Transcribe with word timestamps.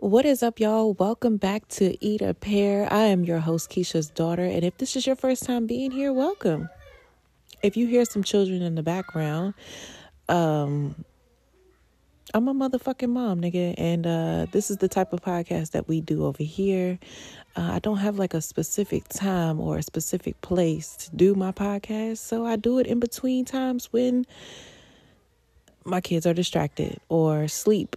What 0.00 0.26
is 0.26 0.44
up, 0.44 0.60
y'all? 0.60 0.92
Welcome 0.92 1.38
back 1.38 1.66
to 1.70 1.96
Eat 2.02 2.22
a 2.22 2.32
Pear. 2.32 2.86
I 2.88 3.06
am 3.06 3.24
your 3.24 3.40
host, 3.40 3.68
Keisha's 3.68 4.08
daughter, 4.08 4.44
and 4.44 4.62
if 4.62 4.78
this 4.78 4.94
is 4.94 5.08
your 5.08 5.16
first 5.16 5.42
time 5.42 5.66
being 5.66 5.90
here, 5.90 6.12
welcome. 6.12 6.68
If 7.64 7.76
you 7.76 7.88
hear 7.88 8.04
some 8.04 8.22
children 8.22 8.62
in 8.62 8.76
the 8.76 8.82
background, 8.84 9.54
um, 10.28 11.04
I'm 12.32 12.46
a 12.46 12.54
motherfucking 12.54 13.08
mom, 13.08 13.40
nigga, 13.40 13.74
and 13.76 14.06
uh, 14.06 14.46
this 14.52 14.70
is 14.70 14.76
the 14.76 14.86
type 14.86 15.12
of 15.12 15.20
podcast 15.20 15.72
that 15.72 15.88
we 15.88 16.00
do 16.00 16.26
over 16.26 16.44
here. 16.44 17.00
Uh, 17.56 17.72
I 17.72 17.80
don't 17.80 17.98
have 17.98 18.20
like 18.20 18.34
a 18.34 18.40
specific 18.40 19.08
time 19.08 19.58
or 19.58 19.78
a 19.78 19.82
specific 19.82 20.40
place 20.42 20.94
to 20.94 21.16
do 21.16 21.34
my 21.34 21.50
podcast, 21.50 22.18
so 22.18 22.46
I 22.46 22.54
do 22.54 22.78
it 22.78 22.86
in 22.86 23.00
between 23.00 23.44
times 23.44 23.92
when 23.92 24.26
my 25.84 26.00
kids 26.00 26.24
are 26.24 26.34
distracted 26.34 27.00
or 27.08 27.48
sleep 27.48 27.96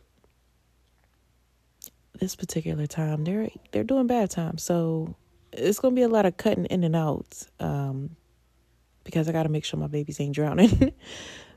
this 2.21 2.35
particular 2.35 2.85
time 2.87 3.23
they're 3.23 3.49
they're 3.71 3.83
doing 3.83 4.07
bad 4.07 4.29
time 4.29 4.57
so 4.57 5.15
it's 5.51 5.79
gonna 5.79 5.95
be 5.95 6.03
a 6.03 6.07
lot 6.07 6.25
of 6.25 6.37
cutting 6.37 6.65
in 6.65 6.83
and 6.83 6.95
out 6.95 7.43
um, 7.59 8.15
because 9.03 9.27
i 9.27 9.31
gotta 9.31 9.49
make 9.49 9.65
sure 9.65 9.79
my 9.79 9.87
babies 9.87 10.19
ain't 10.21 10.35
drowning. 10.35 10.93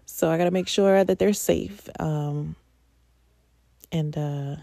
So 0.07 0.31
i 0.31 0.37
gotta 0.37 0.51
make 0.51 0.69
sure 0.69 1.03
that 1.03 1.19
they're 1.19 1.33
safe 1.33 1.89
um, 1.99 2.57
and 3.91 4.17
uh, 4.17 4.57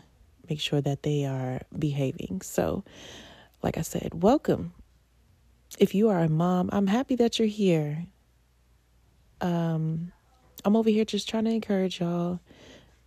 make 0.47 0.59
sure 0.59 0.79
that 0.81 1.01
they 1.01 1.25
are 1.25 1.61
behaving. 1.77 2.41
So 2.41 2.83
like 3.63 3.77
i 3.77 3.81
said 3.81 4.21
welcome. 4.21 4.73
If 5.79 5.95
you 5.95 6.09
are 6.09 6.19
a 6.19 6.29
mom 6.29 6.69
i'm 6.71 6.87
happy 6.87 7.15
that 7.15 7.39
you're 7.39 7.47
here. 7.47 8.05
Um, 9.41 10.11
i'm 10.63 10.75
over 10.75 10.89
here 10.89 11.05
just 11.05 11.27
trying 11.27 11.45
to 11.45 11.51
encourage 11.51 11.99
y'all 11.99 12.39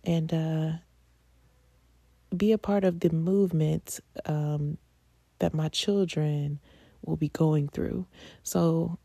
and 0.03 0.33
uh, 0.33 0.71
be 2.35 2.51
a 2.51 2.57
part 2.57 2.83
of 2.83 2.99
the 2.99 3.09
movement 3.09 3.99
um, 4.25 4.77
that 5.39 5.53
my 5.53 5.69
children 5.69 6.59
will 7.03 7.17
be 7.17 7.29
going 7.29 7.67
through. 7.67 8.05
So, 8.43 8.97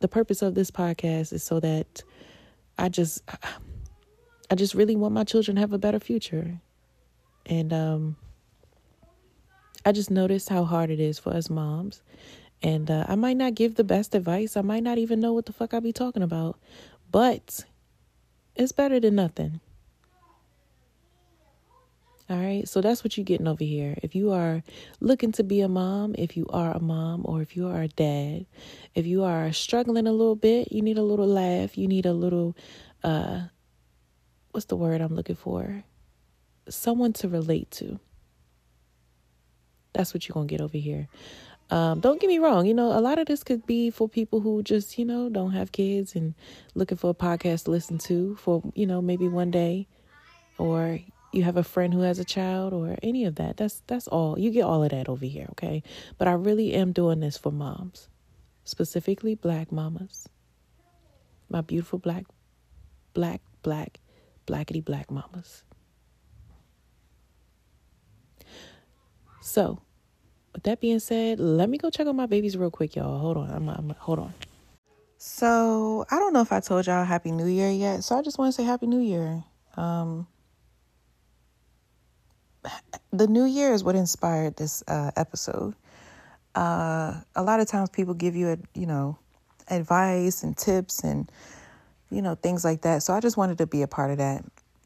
the 0.00 0.08
purpose 0.08 0.42
of 0.42 0.54
this 0.54 0.70
podcast 0.70 1.32
is 1.32 1.42
so 1.42 1.58
that 1.60 2.02
I 2.78 2.88
just, 2.88 3.22
I 4.50 4.54
just 4.54 4.74
really 4.74 4.96
want 4.96 5.14
my 5.14 5.24
children 5.24 5.54
to 5.54 5.60
have 5.60 5.72
a 5.72 5.78
better 5.78 5.98
future, 5.98 6.60
and 7.46 7.72
um, 7.72 8.16
I 9.84 9.92
just 9.92 10.10
noticed 10.10 10.48
how 10.48 10.64
hard 10.64 10.90
it 10.90 11.00
is 11.00 11.18
for 11.18 11.32
us 11.32 11.48
moms. 11.48 12.02
And 12.62 12.90
uh, 12.90 13.04
I 13.08 13.14
might 13.14 13.36
not 13.36 13.54
give 13.54 13.74
the 13.74 13.84
best 13.84 14.14
advice. 14.14 14.56
I 14.56 14.62
might 14.62 14.82
not 14.82 14.98
even 14.98 15.20
know 15.20 15.32
what 15.32 15.46
the 15.46 15.52
fuck 15.52 15.74
I 15.74 15.80
be 15.80 15.92
talking 15.92 16.22
about, 16.22 16.58
but 17.10 17.64
it's 18.56 18.72
better 18.72 18.98
than 18.98 19.14
nothing. 19.14 19.60
All 22.28 22.36
right. 22.36 22.68
So 22.68 22.80
that's 22.80 23.04
what 23.04 23.16
you're 23.16 23.24
getting 23.24 23.46
over 23.46 23.62
here. 23.62 23.96
If 24.02 24.16
you 24.16 24.32
are 24.32 24.62
looking 24.98 25.30
to 25.32 25.44
be 25.44 25.60
a 25.60 25.68
mom, 25.68 26.16
if 26.18 26.36
you 26.36 26.46
are 26.50 26.72
a 26.72 26.80
mom, 26.80 27.22
or 27.24 27.40
if 27.40 27.56
you 27.56 27.68
are 27.68 27.82
a 27.82 27.88
dad, 27.88 28.46
if 28.96 29.06
you 29.06 29.22
are 29.22 29.52
struggling 29.52 30.08
a 30.08 30.12
little 30.12 30.34
bit, 30.34 30.72
you 30.72 30.82
need 30.82 30.98
a 30.98 31.04
little 31.04 31.28
laugh, 31.28 31.78
you 31.78 31.86
need 31.86 32.04
a 32.04 32.12
little, 32.12 32.56
uh, 33.04 33.42
what's 34.50 34.66
the 34.66 34.76
word 34.76 35.00
I'm 35.00 35.14
looking 35.14 35.36
for? 35.36 35.84
Someone 36.68 37.12
to 37.14 37.28
relate 37.28 37.70
to. 37.72 38.00
That's 39.92 40.12
what 40.12 40.26
you're 40.26 40.34
going 40.34 40.48
to 40.48 40.52
get 40.52 40.60
over 40.60 40.76
here. 40.76 41.06
Um, 41.70 42.00
don't 42.00 42.20
get 42.20 42.28
me 42.28 42.38
wrong, 42.38 42.66
you 42.66 42.74
know, 42.74 42.96
a 42.96 43.00
lot 43.00 43.18
of 43.18 43.26
this 43.26 43.42
could 43.42 43.66
be 43.66 43.90
for 43.90 44.08
people 44.08 44.40
who 44.40 44.62
just, 44.62 44.98
you 44.98 45.04
know, 45.04 45.28
don't 45.28 45.50
have 45.52 45.72
kids 45.72 46.14
and 46.14 46.34
looking 46.74 46.98
for 46.98 47.10
a 47.10 47.14
podcast 47.14 47.64
to 47.64 47.72
listen 47.72 47.98
to 47.98 48.36
for, 48.36 48.62
you 48.74 48.86
know, 48.86 49.02
maybe 49.02 49.26
one 49.26 49.50
day 49.50 49.88
or 50.58 51.00
you 51.36 51.44
have 51.44 51.56
a 51.56 51.62
friend 51.62 51.92
who 51.92 52.00
has 52.00 52.18
a 52.18 52.24
child 52.24 52.72
or 52.72 52.96
any 53.02 53.24
of 53.24 53.34
that. 53.36 53.58
That's 53.58 53.82
that's 53.86 54.08
all. 54.08 54.38
You 54.38 54.50
get 54.50 54.62
all 54.62 54.82
of 54.82 54.90
that 54.90 55.08
over 55.08 55.26
here, 55.26 55.46
okay? 55.50 55.82
But 56.18 56.28
I 56.28 56.32
really 56.32 56.72
am 56.72 56.92
doing 56.92 57.20
this 57.20 57.36
for 57.36 57.52
moms. 57.52 58.08
Specifically 58.64 59.34
black 59.34 59.70
mamas. 59.70 60.28
My 61.48 61.60
beautiful 61.60 61.98
black 61.98 62.24
black 63.12 63.42
black 63.62 64.00
blackety 64.46 64.84
black 64.84 65.10
mamas. 65.10 65.62
So, 69.42 69.80
with 70.52 70.64
that 70.64 70.80
being 70.80 70.98
said, 70.98 71.38
let 71.38 71.68
me 71.68 71.78
go 71.78 71.88
check 71.90 72.08
on 72.08 72.16
my 72.16 72.26
babies 72.26 72.56
real 72.56 72.70
quick, 72.70 72.96
y'all. 72.96 73.20
Hold 73.20 73.36
on. 73.36 73.50
I'm, 73.50 73.68
I'm 73.68 73.94
hold 73.98 74.18
on. 74.18 74.34
So, 75.18 76.04
I 76.10 76.18
don't 76.18 76.32
know 76.32 76.40
if 76.40 76.50
I 76.50 76.60
told 76.60 76.86
y'all 76.86 77.04
happy 77.04 77.30
new 77.30 77.46
year 77.46 77.70
yet. 77.70 78.02
So, 78.02 78.18
I 78.18 78.22
just 78.22 78.38
want 78.38 78.52
to 78.52 78.60
say 78.60 78.66
happy 78.66 78.86
new 78.86 79.00
year. 79.00 79.44
Um 79.76 80.26
the 83.12 83.26
new 83.26 83.44
year 83.44 83.72
is 83.72 83.84
what 83.84 83.94
inspired 83.94 84.56
this 84.56 84.82
uh, 84.88 85.10
episode. 85.16 85.74
Uh, 86.54 87.20
a 87.34 87.42
lot 87.42 87.60
of 87.60 87.66
times 87.68 87.90
people 87.90 88.14
give 88.14 88.34
you 88.34 88.48
a 88.50 88.58
you 88.74 88.86
know 88.86 89.18
advice 89.68 90.42
and 90.42 90.56
tips 90.56 91.02
and 91.02 91.30
you 92.10 92.22
know 92.22 92.34
things 92.34 92.64
like 92.64 92.82
that. 92.82 93.02
So 93.02 93.12
I 93.12 93.20
just 93.20 93.36
wanted 93.36 93.58
to 93.58 93.66
be 93.66 93.82
a 93.82 93.86
part 93.86 94.10
of 94.10 94.18
that, 94.18 94.44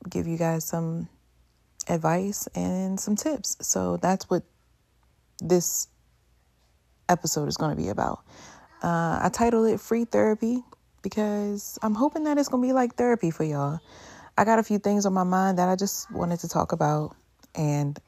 give 0.09 0.27
you 0.27 0.37
guys 0.37 0.65
some 0.65 1.09
advice 1.89 2.47
and 2.55 2.99
some 2.99 3.17
tips. 3.17 3.57
So 3.61 3.97
that's 3.99 4.29
what 4.29 4.43
this 5.41 5.89
episode 7.09 7.49
is 7.49 7.57
going 7.57 7.71
to 7.71 7.81
be 7.81 7.89
about. 7.89 8.21
Uh, 8.83 9.21
I 9.23 9.31
titled 9.33 9.69
it 9.69 9.81
"Free 9.81 10.05
Therapy" 10.05 10.65
because 11.03 11.79
I'm 11.83 11.95
hoping 11.95 12.25
that 12.25 12.39
it's 12.39 12.49
going 12.49 12.63
to 12.63 12.69
be 12.69 12.73
like 12.73 12.95
therapy 12.95 13.31
for 13.31 13.45
y'all. 13.45 13.81
I 14.37 14.45
got 14.45 14.59
a 14.59 14.63
few 14.63 14.79
things 14.79 15.07
on 15.07 15.13
my 15.13 15.25
mind 15.25 15.59
that 15.59 15.69
I 15.69 15.77
just 15.77 16.11
wanted 16.11 16.41
to 16.41 16.49
talk 16.49 16.73
about 16.73 17.15
and 17.55 17.99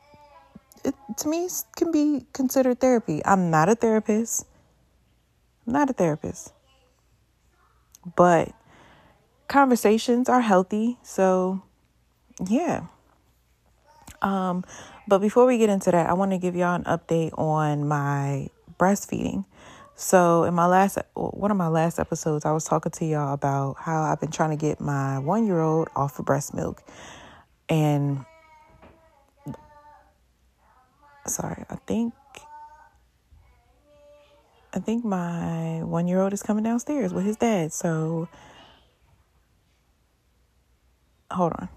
it 0.85 0.95
to 1.19 1.29
me 1.29 1.49
can 1.77 1.93
be 1.93 2.27
considered 2.33 2.81
therapy. 2.81 3.23
I'm 3.25 3.51
not 3.51 3.69
a 3.69 3.75
therapist. 3.75 4.47
I'm 5.67 5.73
not 5.73 5.91
a 5.91 5.93
therapist. 5.93 6.53
But 8.17 8.53
conversations 9.49 10.29
are 10.29 10.41
healthy, 10.41 10.99
so 11.03 11.63
yeah. 12.49 12.87
Um 14.21 14.65
but 15.09 15.19
before 15.19 15.47
we 15.47 15.59
get 15.59 15.69
into 15.69 15.91
that, 15.91 16.09
I 16.09 16.13
want 16.15 16.31
to 16.31 16.39
give 16.39 16.55
y'all 16.55 16.75
an 16.75 16.85
update 16.85 17.37
on 17.39 17.87
my 17.87 18.49
breastfeeding. 18.79 19.45
So 19.95 20.45
in 20.45 20.55
my 20.55 20.67
last 20.67 20.99
one 21.15 21.51
of 21.51 21.57
my 21.57 21.69
last 21.69 21.99
episodes, 21.99 22.45
I 22.45 22.53
was 22.53 22.65
talking 22.65 22.93
to 22.93 23.05
y'all 23.05 23.35
about 23.35 23.77
how 23.79 24.03
I've 24.03 24.21
been 24.21 24.31
trying 24.31 24.51
to 24.51 24.57
get 24.57 24.81
my 24.81 25.19
1-year-old 25.21 25.89
off 25.95 26.19
of 26.19 26.25
breast 26.25 26.55
milk. 26.55 26.83
And 27.69 28.25
sorry, 31.27 31.65
I 31.71 31.77
think 31.87 32.13
I 34.75 34.79
think 34.79 35.05
my 35.05 35.83
one 35.83 36.09
year 36.09 36.21
old 36.21 36.33
is 36.33 36.43
coming 36.43 36.65
downstairs 36.65 37.13
with 37.13 37.25
his 37.25 37.37
dad. 37.37 37.73
So 37.73 38.29
hold 41.31 41.53
on. 41.53 41.69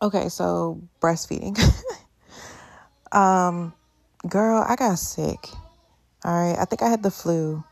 Okay, 0.00 0.28
so 0.28 0.82
breastfeeding. 1.00 1.56
um, 3.12 3.72
girl, 4.28 4.64
I 4.66 4.74
got 4.74 4.98
sick. 4.98 5.48
All 6.24 6.32
right, 6.32 6.58
I 6.58 6.64
think 6.64 6.82
I 6.82 6.88
had 6.88 7.04
the 7.04 7.10
flu, 7.10 7.62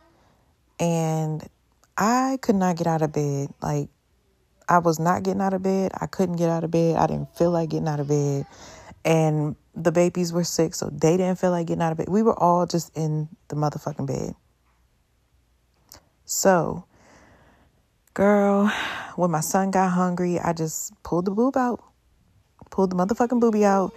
and 0.78 1.44
I 1.96 2.38
could 2.40 2.54
not 2.54 2.76
get 2.76 2.86
out 2.86 3.02
of 3.02 3.12
bed. 3.12 3.48
Like, 3.60 3.88
I 4.68 4.78
was 4.78 5.00
not 5.00 5.24
getting 5.24 5.40
out 5.40 5.54
of 5.54 5.62
bed. 5.62 5.90
I 6.00 6.06
couldn't 6.06 6.36
get 6.36 6.50
out 6.50 6.62
of 6.62 6.70
bed. 6.70 6.96
I 6.96 7.08
didn't 7.08 7.36
feel 7.36 7.50
like 7.50 7.70
getting 7.70 7.88
out 7.88 7.98
of 7.98 8.06
bed, 8.06 8.46
and 9.04 9.56
the 9.74 9.92
babies 9.92 10.32
were 10.32 10.44
sick, 10.44 10.74
so 10.74 10.90
they 10.90 11.16
didn't 11.16 11.38
feel 11.38 11.50
like 11.50 11.66
getting 11.66 11.82
out 11.82 11.92
of 11.92 11.98
bed. 11.98 12.08
We 12.08 12.22
were 12.22 12.38
all 12.38 12.66
just 12.66 12.96
in 12.96 13.28
the 13.48 13.56
motherfucking 13.56 14.06
bed. 14.06 14.34
So, 16.24 16.84
girl, 18.14 18.68
when 19.16 19.30
my 19.30 19.40
son 19.40 19.70
got 19.70 19.90
hungry, 19.90 20.38
I 20.38 20.52
just 20.52 20.92
pulled 21.02 21.24
the 21.24 21.30
boob 21.30 21.56
out, 21.56 21.82
pulled 22.70 22.90
the 22.90 22.96
motherfucking 22.96 23.40
boobie 23.40 23.64
out, 23.64 23.94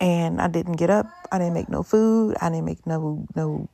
and 0.00 0.40
I 0.40 0.48
didn't 0.48 0.74
get 0.74 0.90
up. 0.90 1.06
I 1.30 1.38
didn't 1.38 1.54
make 1.54 1.68
no 1.68 1.82
food. 1.82 2.36
I 2.40 2.50
didn't 2.50 2.64
make 2.64 2.86
no 2.86 3.26
no 3.34 3.68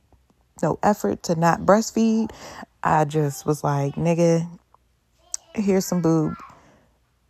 no 0.61 0.79
effort 0.83 1.23
to 1.23 1.35
not 1.35 1.61
breastfeed. 1.61 2.31
I 2.83 3.05
just 3.05 3.45
was 3.45 3.63
like, 3.63 3.95
nigga, 3.95 4.47
here's 5.55 5.85
some 5.85 6.01
boob. 6.01 6.33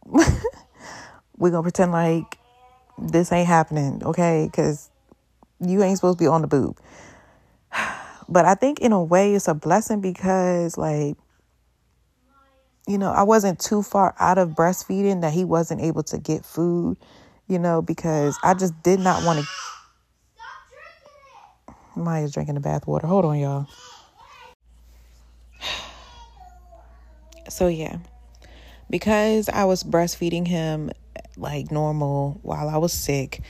We're 1.38 1.50
gonna 1.50 1.64
pretend 1.64 1.92
like 1.92 2.38
this 3.12 3.32
ain't 3.32 3.48
happening, 3.48 4.02
okay? 4.04 4.48
Because 4.50 4.90
you 5.60 5.84
ain't 5.84 5.98
supposed 5.98 6.18
to 6.20 6.24
be 6.24 6.28
on 6.28 6.42
the 6.42 6.48
boob. 6.48 6.80
But 8.30 8.46
I 8.46 8.56
think 8.56 8.80
in 8.80 8.92
a 8.92 9.04
way 9.04 9.36
it's 9.36 9.48
a 9.48 9.54
blessing 9.54 10.02
because, 10.02 10.78
like, 10.78 11.18
you 12.88 12.98
know, 12.98 13.12
I 13.12 13.24
wasn't 13.24 13.60
too 13.60 13.84
far 13.84 14.16
out 14.20 14.38
of 14.38 14.52
breastfeeding 14.52 15.22
that 15.22 15.34
he 15.34 15.44
wasn't 15.46 15.82
able 15.82 16.04
to 16.04 16.18
get 16.18 16.46
food, 16.46 16.98
you 17.48 17.60
know, 17.60 17.82
because 17.82 18.38
I 18.44 18.54
just 18.54 18.82
did 18.82 19.00
not 19.00 19.24
want 19.24 19.40
to. 19.40 19.46
Maya's 21.96 22.34
drinking 22.34 22.56
the 22.56 22.62
bath 22.62 22.88
water. 22.88 23.08
Hold 23.08 23.26
on, 23.26 23.40
y'all. 23.40 23.68
So, 27.50 27.68
yeah, 27.68 27.98
because 28.90 29.50
I 29.50 29.66
was 29.66 29.84
breastfeeding 29.84 30.48
him 30.48 30.92
like 31.38 31.72
normal 31.72 32.40
while 32.44 32.70
I 32.70 32.78
was 32.78 32.94
sick. 32.94 33.42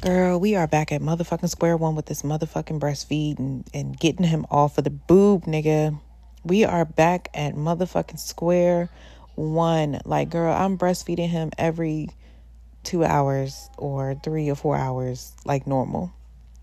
Girl, 0.00 0.38
we 0.38 0.54
are 0.54 0.66
back 0.66 0.92
at 0.92 1.00
motherfucking 1.00 1.48
square 1.48 1.76
one 1.76 1.94
with 1.94 2.06
this 2.06 2.22
motherfucking 2.22 2.78
breastfeed 2.78 3.38
and, 3.38 3.64
and 3.72 3.98
getting 3.98 4.26
him 4.26 4.46
off 4.50 4.76
of 4.78 4.84
the 4.84 4.90
boob, 4.90 5.44
nigga. 5.44 5.98
We 6.44 6.64
are 6.64 6.84
back 6.84 7.28
at 7.32 7.54
motherfucking 7.54 8.18
square 8.18 8.90
one. 9.34 10.00
Like, 10.04 10.30
girl, 10.30 10.52
I'm 10.52 10.76
breastfeeding 10.76 11.28
him 11.28 11.50
every 11.56 12.10
two 12.82 13.02
hours 13.02 13.70
or 13.78 14.14
three 14.22 14.50
or 14.50 14.54
four 14.54 14.76
hours, 14.76 15.32
like 15.46 15.66
normal, 15.66 16.12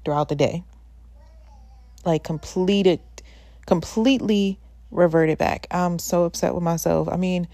throughout 0.05 0.29
the 0.29 0.35
day. 0.35 0.63
Like, 2.05 2.23
completed, 2.23 2.99
completely 3.65 4.59
reverted 4.91 5.39
back. 5.39 5.65
I'm 5.71 5.97
so 5.97 6.25
upset 6.25 6.53
with 6.53 6.63
myself. 6.63 7.09
I 7.09 7.15
mean, 7.15 7.47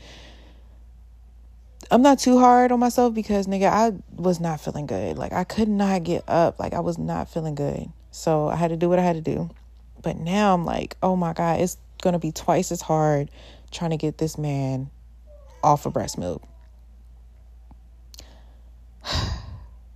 I'm 1.89 2.01
not 2.01 2.19
too 2.19 2.37
hard 2.37 2.71
on 2.71 2.79
myself 2.79 3.13
because 3.13 3.47
nigga, 3.47 3.69
I 3.69 3.93
was 4.15 4.39
not 4.39 4.59
feeling 4.59 4.87
good. 4.87 5.17
Like 5.17 5.33
I 5.33 5.43
could 5.43 5.69
not 5.69 6.03
get 6.03 6.23
up. 6.27 6.59
Like 6.59 6.73
I 6.73 6.81
was 6.81 6.97
not 6.97 7.29
feeling 7.29 7.55
good. 7.55 7.89
So 8.11 8.47
I 8.47 8.55
had 8.55 8.69
to 8.69 8.77
do 8.77 8.89
what 8.89 8.99
I 8.99 9.03
had 9.03 9.15
to 9.15 9.21
do. 9.21 9.49
But 10.01 10.17
now 10.17 10.53
I'm 10.53 10.65
like, 10.65 10.97
oh 11.01 11.15
my 11.15 11.33
God, 11.33 11.59
it's 11.59 11.77
gonna 12.01 12.19
be 12.19 12.31
twice 12.31 12.71
as 12.71 12.81
hard 12.81 13.29
trying 13.71 13.91
to 13.91 13.97
get 13.97 14.17
this 14.17 14.37
man 14.37 14.89
off 15.63 15.85
of 15.85 15.93
breast 15.93 16.17
milk. 16.17 16.43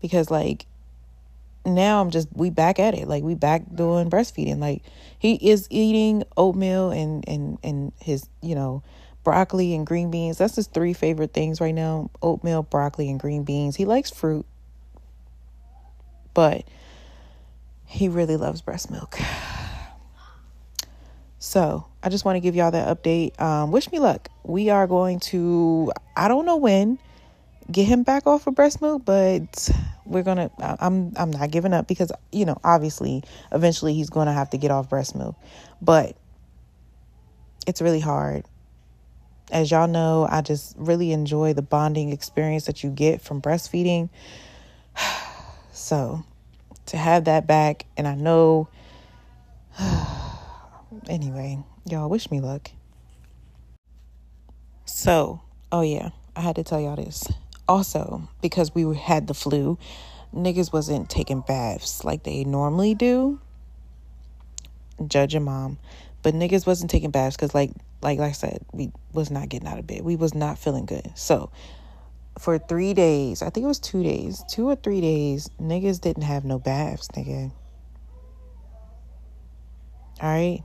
because 0.01 0.31
like 0.31 0.65
now 1.65 2.01
I'm 2.01 2.09
just 2.09 2.27
we 2.33 2.49
back 2.49 2.79
at 2.79 2.93
it. 2.93 3.07
Like 3.07 3.23
we 3.23 3.35
back 3.35 3.63
doing 3.73 4.09
breastfeeding. 4.09 4.59
Like 4.59 4.83
he 5.19 5.35
is 5.35 5.67
eating 5.69 6.23
oatmeal 6.37 6.91
and 6.91 7.27
and 7.27 7.57
and 7.63 7.91
his, 7.99 8.27
you 8.41 8.55
know, 8.55 8.83
broccoli 9.23 9.75
and 9.75 9.85
green 9.85 10.11
beans. 10.11 10.37
That's 10.37 10.55
his 10.55 10.67
three 10.67 10.93
favorite 10.93 11.33
things 11.33 11.61
right 11.61 11.75
now 11.75 12.09
oatmeal, 12.21 12.63
broccoli, 12.63 13.09
and 13.09 13.19
green 13.19 13.43
beans. 13.43 13.75
He 13.75 13.85
likes 13.85 14.09
fruit, 14.09 14.45
but 16.33 16.63
he 17.85 18.07
really 18.07 18.37
loves 18.37 18.61
breast 18.61 18.91
milk. 18.91 19.19
So 21.43 21.87
I 22.03 22.09
just 22.09 22.23
want 22.23 22.35
to 22.35 22.39
give 22.39 22.55
y'all 22.55 22.69
that 22.69 22.87
update. 22.87 23.41
Um, 23.41 23.71
wish 23.71 23.91
me 23.91 23.97
luck. 23.97 24.29
We 24.43 24.69
are 24.69 24.85
going 24.85 25.19
to, 25.31 25.91
I 26.15 26.27
don't 26.27 26.45
know 26.45 26.57
when, 26.57 26.99
get 27.71 27.87
him 27.87 28.03
back 28.03 28.27
off 28.27 28.45
of 28.45 28.53
breast 28.53 28.79
milk, 28.79 29.03
but 29.05 29.69
we're 30.05 30.23
gonna. 30.23 30.51
I'm 30.59 31.13
I'm 31.15 31.31
not 31.31 31.49
giving 31.51 31.73
up 31.73 31.87
because 31.87 32.11
you 32.31 32.45
know 32.45 32.59
obviously 32.63 33.23
eventually 33.51 33.93
he's 33.93 34.09
gonna 34.09 34.33
have 34.33 34.49
to 34.51 34.57
get 34.57 34.71
off 34.71 34.89
breast 34.89 35.15
milk, 35.15 35.35
but 35.81 36.15
it's 37.65 37.81
really 37.81 37.99
hard 37.99 38.45
as 39.51 39.69
y'all 39.71 39.87
know, 39.87 40.27
I 40.29 40.41
just 40.41 40.75
really 40.77 41.11
enjoy 41.11 41.53
the 41.53 41.61
bonding 41.61 42.11
experience 42.11 42.65
that 42.65 42.83
you 42.83 42.89
get 42.89 43.21
from 43.21 43.41
breastfeeding. 43.41 44.09
So, 45.73 46.25
to 46.87 46.97
have 46.97 47.23
that 47.25 47.47
back, 47.47 47.85
and 47.95 48.05
I 48.05 48.13
know, 48.13 48.67
anyway, 51.07 51.59
y'all 51.85 52.09
wish 52.09 52.29
me 52.29 52.41
luck. 52.41 52.69
So, 54.85 55.41
oh 55.71 55.81
yeah, 55.81 56.09
I 56.35 56.41
had 56.41 56.57
to 56.57 56.63
tell 56.63 56.79
y'all 56.79 56.97
this. 56.97 57.25
Also, 57.67 58.27
because 58.41 58.75
we 58.75 58.95
had 58.95 59.27
the 59.27 59.33
flu, 59.33 59.77
niggas 60.35 60.73
wasn't 60.73 61.09
taking 61.09 61.41
baths 61.41 62.03
like 62.03 62.23
they 62.23 62.43
normally 62.43 62.93
do. 62.93 63.39
Judge 65.07 65.33
your 65.33 65.41
mom. 65.41 65.79
But 66.23 66.33
niggas 66.33 66.67
wasn't 66.67 66.91
taking 66.91 67.11
baths 67.11 67.35
because 67.35 67.53
like 67.55 67.71
like 68.01 68.19
like 68.19 68.29
I 68.29 68.33
said, 68.33 68.63
we 68.71 68.91
was 69.13 69.31
not 69.31 69.49
getting 69.49 69.67
out 69.67 69.79
of 69.79 69.87
bed. 69.87 70.01
We 70.01 70.15
was 70.15 70.33
not 70.33 70.57
feeling 70.59 70.85
good. 70.85 71.11
So 71.15 71.51
for 72.39 72.57
three 72.57 72.93
days, 72.93 73.41
I 73.41 73.49
think 73.49 73.63
it 73.63 73.67
was 73.67 73.79
two 73.79 74.03
days, 74.03 74.43
two 74.49 74.67
or 74.67 74.75
three 74.75 75.01
days, 75.01 75.49
niggas 75.59 75.99
didn't 75.99 76.23
have 76.23 76.45
no 76.45 76.59
baths, 76.59 77.07
nigga. 77.09 77.51
All 80.21 80.29
right. 80.29 80.63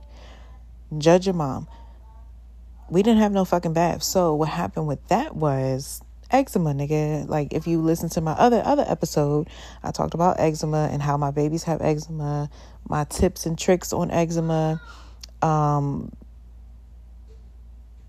Judge 0.97 1.25
your 1.25 1.33
mom. 1.33 1.67
We 2.89 3.03
didn't 3.03 3.19
have 3.19 3.31
no 3.31 3.43
fucking 3.43 3.73
baths. 3.73 4.05
So 4.05 4.35
what 4.35 4.49
happened 4.49 4.87
with 4.87 5.05
that 5.09 5.35
was 5.35 6.01
eczema, 6.31 6.73
nigga. 6.73 7.27
Like 7.27 7.53
if 7.53 7.67
you 7.67 7.81
listen 7.81 8.09
to 8.09 8.21
my 8.21 8.33
other 8.33 8.61
other 8.63 8.85
episode, 8.87 9.49
I 9.83 9.91
talked 9.91 10.13
about 10.13 10.39
eczema 10.39 10.89
and 10.91 11.01
how 11.01 11.17
my 11.17 11.31
babies 11.31 11.63
have 11.63 11.81
eczema, 11.81 12.49
my 12.87 13.03
tips 13.05 13.45
and 13.45 13.57
tricks 13.57 13.91
on 13.91 14.11
eczema. 14.11 14.81
Um 15.41 16.11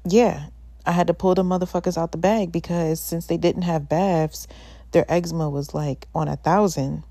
yeah, 0.09 0.47
I 0.87 0.93
had 0.93 1.07
to 1.09 1.15
pull 1.15 1.35
the 1.35 1.43
motherfuckers 1.43 1.99
out 1.99 2.13
the 2.13 2.19
bag 2.19 2.51
because 2.53 3.01
since 3.01 3.27
they 3.27 3.37
didn't 3.37 3.63
have 3.63 3.89
baths, 3.89 4.47
their 4.93 5.05
eczema 5.09 5.51
was 5.51 5.75
like 5.75 6.07
on 6.15 6.29
a 6.29 6.37
thousand. 6.37 7.05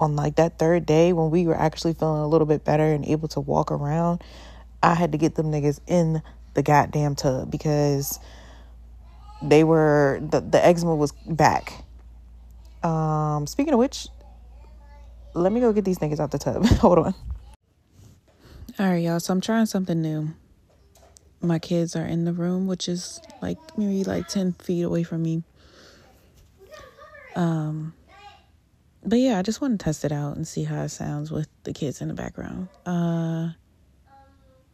On 0.00 0.16
like 0.16 0.34
that 0.36 0.58
third 0.58 0.86
day 0.86 1.12
when 1.12 1.30
we 1.30 1.46
were 1.46 1.56
actually 1.56 1.94
feeling 1.94 2.20
a 2.20 2.26
little 2.26 2.48
bit 2.48 2.64
better 2.64 2.92
and 2.92 3.04
able 3.04 3.28
to 3.28 3.40
walk 3.40 3.70
around, 3.70 4.22
I 4.82 4.94
had 4.94 5.12
to 5.12 5.18
get 5.18 5.36
them 5.36 5.52
niggas 5.52 5.78
in 5.86 6.20
the 6.54 6.62
goddamn 6.62 7.14
tub 7.14 7.50
because 7.50 8.18
they 9.40 9.62
were 9.62 10.20
the, 10.20 10.40
the 10.40 10.64
eczema 10.64 10.96
was 10.96 11.12
back. 11.26 11.84
Um, 12.82 13.46
speaking 13.46 13.72
of 13.72 13.78
which, 13.78 14.08
let 15.34 15.52
me 15.52 15.60
go 15.60 15.72
get 15.72 15.84
these 15.84 15.98
niggas 15.98 16.18
out 16.18 16.32
the 16.32 16.38
tub. 16.38 16.64
Hold 16.80 16.98
on. 16.98 17.14
All 18.78 18.86
right, 18.86 19.02
y'all. 19.02 19.20
So 19.20 19.32
I'm 19.32 19.40
trying 19.40 19.66
something 19.66 20.00
new 20.00 20.34
my 21.44 21.58
kids 21.58 21.94
are 21.94 22.04
in 22.04 22.24
the 22.24 22.32
room, 22.32 22.66
which 22.66 22.88
is 22.88 23.20
like 23.40 23.58
maybe 23.76 24.04
like 24.04 24.28
10 24.28 24.52
feet 24.54 24.82
away 24.82 25.02
from 25.02 25.22
me. 25.22 25.42
Um, 27.36 27.94
but 29.04 29.18
yeah, 29.18 29.38
I 29.38 29.42
just 29.42 29.60
want 29.60 29.78
to 29.78 29.84
test 29.84 30.04
it 30.04 30.12
out 30.12 30.36
and 30.36 30.48
see 30.48 30.64
how 30.64 30.82
it 30.82 30.88
sounds 30.88 31.30
with 31.30 31.48
the 31.64 31.72
kids 31.72 32.00
in 32.00 32.08
the 32.08 32.14
background. 32.14 32.68
Uh, 32.86 33.50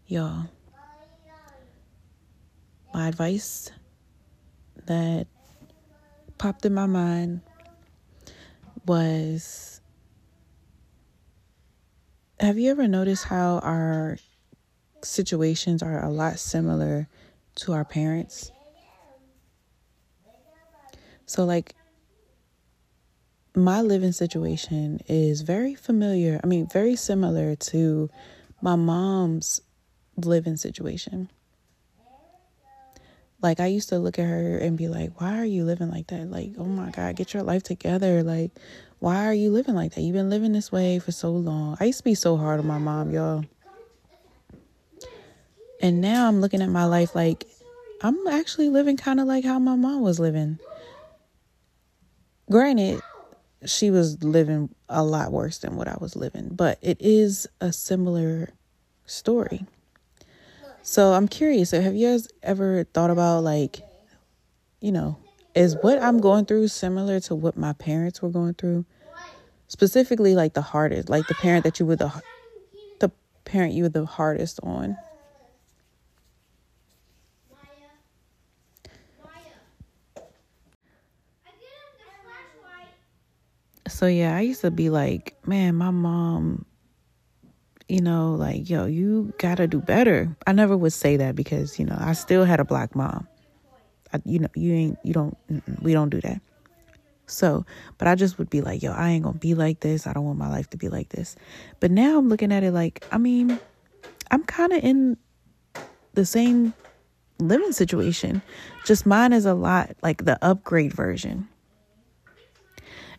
y'all, 0.06 0.46
my 2.94 3.08
advice 3.08 3.70
that 4.86 5.26
popped 6.38 6.64
in 6.64 6.74
my 6.74 6.86
mind 6.86 7.40
was 8.86 9.69
have 12.40 12.58
you 12.58 12.70
ever 12.70 12.88
noticed 12.88 13.24
how 13.24 13.58
our 13.58 14.18
situations 15.04 15.82
are 15.82 16.04
a 16.04 16.08
lot 16.10 16.38
similar 16.38 17.08
to 17.56 17.72
our 17.72 17.84
parents. 17.84 18.52
So, 21.26 21.44
like, 21.44 21.74
my 23.54 23.80
living 23.82 24.12
situation 24.12 25.00
is 25.06 25.42
very 25.42 25.74
familiar, 25.74 26.40
I 26.42 26.46
mean, 26.46 26.66
very 26.66 26.96
similar 26.96 27.56
to 27.56 28.10
my 28.60 28.76
mom's 28.76 29.60
living 30.16 30.56
situation. 30.56 31.30
Like, 33.42 33.58
I 33.58 33.66
used 33.66 33.88
to 33.88 33.98
look 33.98 34.18
at 34.18 34.26
her 34.26 34.58
and 34.58 34.76
be 34.76 34.88
like, 34.88 35.20
why 35.20 35.38
are 35.38 35.44
you 35.44 35.64
living 35.64 35.90
like 35.90 36.08
that? 36.08 36.30
Like, 36.30 36.52
oh 36.58 36.64
my 36.64 36.90
God, 36.90 37.16
get 37.16 37.32
your 37.32 37.42
life 37.42 37.62
together. 37.62 38.22
Like, 38.22 38.50
why 39.00 39.26
are 39.26 39.34
you 39.34 39.50
living 39.50 39.74
like 39.74 39.94
that? 39.94 40.02
You've 40.02 40.14
been 40.14 40.30
living 40.30 40.52
this 40.52 40.70
way 40.70 40.98
for 40.98 41.10
so 41.10 41.30
long. 41.30 41.76
I 41.80 41.84
used 41.86 41.98
to 41.98 42.04
be 42.04 42.14
so 42.14 42.36
hard 42.36 42.60
on 42.60 42.66
my 42.66 42.78
mom, 42.78 43.10
y'all. 43.10 43.44
And 45.82 46.02
now 46.02 46.28
I'm 46.28 46.42
looking 46.42 46.60
at 46.60 46.68
my 46.68 46.84
life 46.84 47.14
like 47.14 47.46
I'm 48.02 48.26
actually 48.26 48.68
living 48.68 48.98
kind 48.98 49.18
of 49.18 49.26
like 49.26 49.44
how 49.44 49.58
my 49.58 49.74
mom 49.74 50.02
was 50.02 50.20
living. 50.20 50.58
Granted, 52.50 53.00
she 53.64 53.90
was 53.90 54.22
living 54.22 54.74
a 54.88 55.02
lot 55.02 55.32
worse 55.32 55.58
than 55.58 55.76
what 55.76 55.88
I 55.88 55.96
was 55.98 56.14
living, 56.14 56.50
but 56.52 56.78
it 56.82 56.98
is 57.00 57.46
a 57.60 57.72
similar 57.72 58.50
story. 59.06 59.64
So 60.82 61.12
I'm 61.14 61.28
curious. 61.28 61.70
Have 61.70 61.94
you 61.94 62.08
guys 62.08 62.28
ever 62.42 62.84
thought 62.84 63.10
about 63.10 63.44
like, 63.44 63.80
you 64.80 64.92
know, 64.92 65.18
is 65.54 65.76
what 65.80 66.02
I'm 66.02 66.18
going 66.18 66.44
through 66.46 66.68
similar 66.68 67.20
to 67.20 67.34
what 67.34 67.56
my 67.56 67.72
parents 67.72 68.22
were 68.22 68.30
going 68.30 68.54
through? 68.54 68.84
Specifically, 69.68 70.34
like 70.34 70.54
the 70.54 70.62
hardest, 70.62 71.08
like 71.08 71.26
the 71.26 71.34
parent 71.34 71.64
that 71.64 71.78
you 71.80 71.86
were 71.86 71.96
the 71.96 72.22
the 72.98 73.10
parent 73.44 73.72
you 73.72 73.84
were 73.84 73.88
the 73.88 74.04
hardest 74.06 74.60
on. 74.62 74.96
So 83.88 84.06
yeah, 84.06 84.36
I 84.36 84.40
used 84.40 84.60
to 84.62 84.70
be 84.70 84.88
like, 84.88 85.36
man, 85.46 85.74
my 85.74 85.90
mom, 85.90 86.64
you 87.88 88.00
know, 88.00 88.34
like, 88.34 88.70
yo, 88.70 88.86
you 88.86 89.34
gotta 89.38 89.66
do 89.66 89.80
better. 89.80 90.36
I 90.46 90.52
never 90.52 90.76
would 90.76 90.92
say 90.92 91.16
that 91.16 91.34
because, 91.34 91.78
you 91.78 91.84
know, 91.84 91.96
I 91.98 92.12
still 92.12 92.44
had 92.44 92.60
a 92.60 92.64
black 92.64 92.94
mom. 92.94 93.26
You 94.24 94.40
know, 94.40 94.48
you 94.54 94.72
ain't, 94.72 94.98
you 95.04 95.12
don't, 95.12 95.36
we 95.80 95.92
don't 95.92 96.10
do 96.10 96.20
that. 96.22 96.40
So, 97.26 97.64
but 97.98 98.08
I 98.08 98.16
just 98.16 98.38
would 98.38 98.50
be 98.50 98.60
like, 98.60 98.82
yo, 98.82 98.92
I 98.92 99.10
ain't 99.10 99.24
gonna 99.24 99.38
be 99.38 99.54
like 99.54 99.80
this. 99.80 100.06
I 100.06 100.12
don't 100.12 100.24
want 100.24 100.38
my 100.38 100.48
life 100.48 100.68
to 100.70 100.76
be 100.76 100.88
like 100.88 101.10
this. 101.10 101.36
But 101.78 101.90
now 101.90 102.18
I'm 102.18 102.28
looking 102.28 102.52
at 102.52 102.64
it 102.64 102.72
like, 102.72 103.04
I 103.12 103.18
mean, 103.18 103.58
I'm 104.30 104.42
kind 104.44 104.72
of 104.72 104.82
in 104.82 105.16
the 106.14 106.26
same 106.26 106.74
living 107.38 107.72
situation. 107.72 108.42
Just 108.84 109.06
mine 109.06 109.32
is 109.32 109.46
a 109.46 109.54
lot 109.54 109.94
like 110.02 110.24
the 110.24 110.38
upgrade 110.44 110.92
version. 110.92 111.48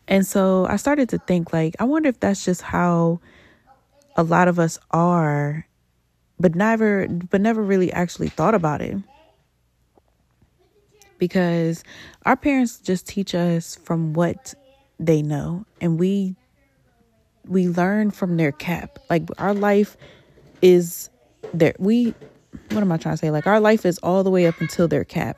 And 0.08 0.26
so 0.26 0.66
I 0.68 0.76
started 0.76 1.10
to 1.10 1.18
think 1.20 1.54
like 1.54 1.76
I 1.80 1.86
wonder 1.86 2.10
if 2.10 2.20
that's 2.20 2.44
just 2.44 2.62
how 2.62 3.22
a 4.18 4.24
lot 4.24 4.48
of 4.48 4.60
us 4.60 4.78
are 4.92 5.66
but 6.40 6.56
never 6.56 7.08
but 7.08 7.40
never 7.40 7.62
really 7.62 7.94
actually 7.94 8.28
thought 8.30 8.56
about 8.56 8.82
it. 8.82 8.98
Because 11.22 11.84
our 12.26 12.36
parents 12.36 12.80
just 12.80 13.08
teach 13.08 13.36
us 13.36 13.76
from 13.76 14.14
what 14.14 14.56
they 14.98 15.22
know 15.22 15.68
and 15.80 16.00
we 16.00 16.36
we 17.48 17.68
learn 17.68 18.10
from 18.10 18.38
their 18.38 18.52
cap. 18.52 18.98
Like 19.08 19.30
our 19.38 19.54
life 19.54 19.98
is 20.64 21.12
there 21.54 21.76
we 21.78 22.16
what 22.72 22.82
am 22.82 22.92
I 22.92 22.98
trying 22.98 23.14
to 23.14 23.18
say? 23.18 23.30
Like 23.30 23.46
our 23.46 23.60
life 23.60 23.86
is 23.86 24.00
all 24.00 24.24
the 24.24 24.32
way 24.32 24.48
up 24.48 24.60
until 24.60 24.88
their 24.88 25.04
cap. 25.04 25.38